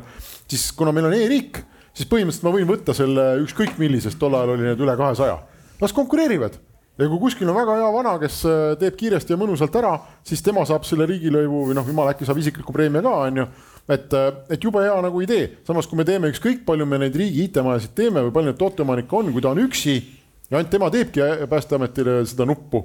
[0.50, 1.62] siis kuna meil on e-riik,
[1.94, 5.38] siis põhimõtteliselt ma võin võtta selle ükskõik millisest, tol ajal oli need üle kahesaja,
[5.80, 6.58] las konkureerivad
[6.98, 9.94] ja kui kuskil on väga hea vana, kes äh, teeb kiiresti ja mõnusalt ära,
[10.26, 13.48] siis tema saab selle riigilõivu või noh, jumal äkki saab isikliku preemia ka, on ju.
[13.88, 17.16] et, äh, et jube hea nagu idee, samas kui me teeme ükskõik palju me neid
[17.16, 19.98] riigi IT-majasid teeme või palju neid tooteomanikke on, kui ta on üksi
[20.50, 22.84] ja ainult tema teebki Päästeametile seda nuppu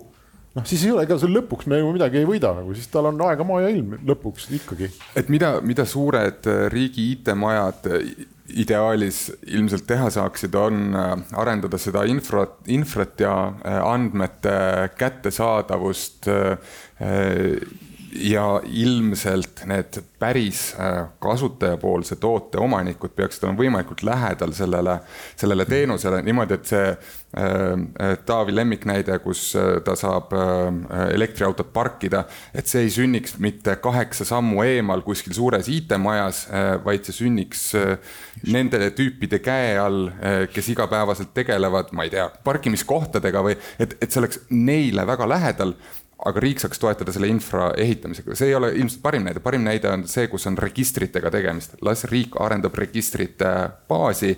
[0.56, 3.08] noh, siis ei ole, ega seal lõpuks me ju midagi ei võida nagu, siis tal
[3.10, 4.90] on aega maa ja ilm lõpuks ikkagi.
[5.16, 7.88] et mida, mida suured äh, riigi IT-majad
[8.52, 17.56] ideaalis ilmselt teha saaksid, on äh, arendada seda infrat, infrat ja äh, andmete kättesaadavust äh,
[18.12, 20.74] ja ilmselt need päris
[21.24, 24.98] kasutajapoolse toote omanikud peaksid olema võimalikult lähedal sellele,
[25.40, 26.20] sellele teenusele.
[26.26, 26.90] Niimoodi, et see
[27.32, 30.34] Taavi lemmiknäide, kus äh, ta saab
[31.12, 36.44] elektriautot parkida, et see ei sünniks mitte kaheksa sammu eemal kuskil suures IT-majas,
[36.84, 37.64] vaid see sünniks
[38.52, 40.10] nende tüüpide käe all,
[40.52, 45.76] kes igapäevaselt tegelevad, ma ei tea, parkimiskohtadega või et, et see oleks neile väga lähedal
[46.22, 49.90] aga riik saaks toetada selle infra ehitamisega, see ei ole ilmselt parim näide, parim näide
[49.90, 53.50] on see, kus on registritega tegemist, las riik arendab registrite
[53.90, 54.36] baasi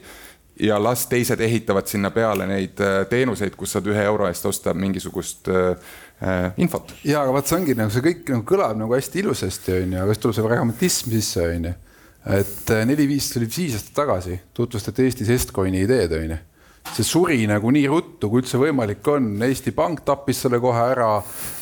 [0.61, 4.75] ja las teised ehitavad sinna peale neid äh, teenuseid, kus saad ühe euro eest osta
[4.75, 5.75] mingisugust äh,
[6.23, 6.95] äh, infot.
[7.05, 10.15] ja, aga vaat see ongi nagu see kõik nagu kõlab nagu hästi ilusasti, onju, aga
[10.15, 11.75] siis tuleb see pragmatism sisse, onju.
[12.39, 16.41] et neli-viis, see oli viis aastat tagasi, tutvustati Eestis Estcoini ideed, onju
[16.93, 19.31] see suri nagu nii ruttu, kui üldse võimalik on.
[19.47, 21.09] Eesti Pank tappis selle kohe ära.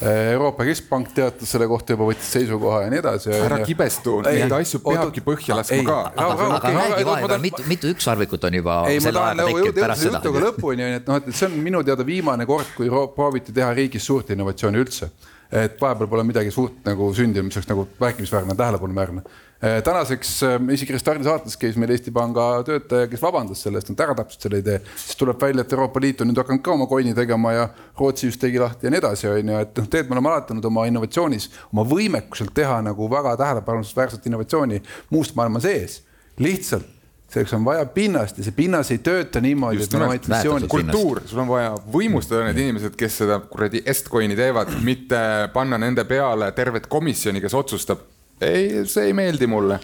[0.03, 3.33] Euroopa Keskpank teatas selle kohta juba, võttis seisukoha ja nii edasi.
[3.39, 5.99] ära kibestu, neid asju peabki põhja laskma ka.
[6.27, 10.07] aga, aga räägi vahepeal, mitu, mitu ükssarvikut on juba ei, selle ajaga nagu tekkinud pärast
[10.07, 10.19] seda?
[10.19, 14.05] jutuga lõpuni, et noh, et see on minu teada viimane kord, kui prooviti teha riigis
[14.11, 15.13] suurt innovatsiooni üldse
[15.53, 19.23] et vahepeal pole midagi suurt nagu sündinud, mis oleks nagu märkimisväärne, tähelepanuväärne.
[19.63, 23.93] Eh, tänaseks eh, isegi Restardi saates käis meil Eesti Panga töötaja, kes vabandas selle eest,
[23.93, 24.81] nad ära tapsid selle idee.
[24.97, 27.69] siis tuleb välja, et Euroopa Liit on nüüd hakanud ka oma coin'i tegema ja
[28.01, 30.57] Rootsi just tegi lahti ja nii edasi, on ju, et noh, tegelikult me oleme alati
[30.57, 34.83] olnud oma innovatsioonis, oma võimekuselt teha nagu väga tähelepanuväärset innovatsiooni
[35.15, 36.01] muust maailma sees.
[36.39, 37.02] lihtsalt
[37.33, 40.71] selleks on vaja pinnast ja see pinnas ei tööta niimoodi, et me oleme intuitsioonis.
[40.71, 45.21] kultuur, sul on vaja võimustada need inimesed, kes seda kuradi Estcoini teevad, mitte
[45.55, 48.05] panna nende peale tervet komisjoni, kes otsustab.
[48.43, 49.79] ei, see ei meeldi mulle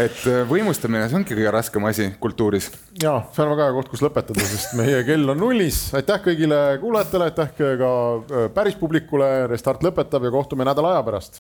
[0.00, 2.70] et äh, võimustamine, see ongi kõige raskem asi kultuuris.
[3.02, 5.84] ja see on väga hea koht, kus lõpetada, sest meie kell on nullis.
[5.98, 9.30] aitäh kõigile kuulajatele, aitäh ka äh, päris publikule.
[9.52, 11.42] Restart lõpetab ja kohtume nädala aja pärast.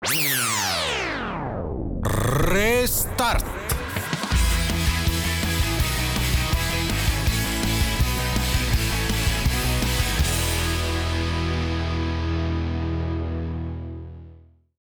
[2.47, 3.76] Restart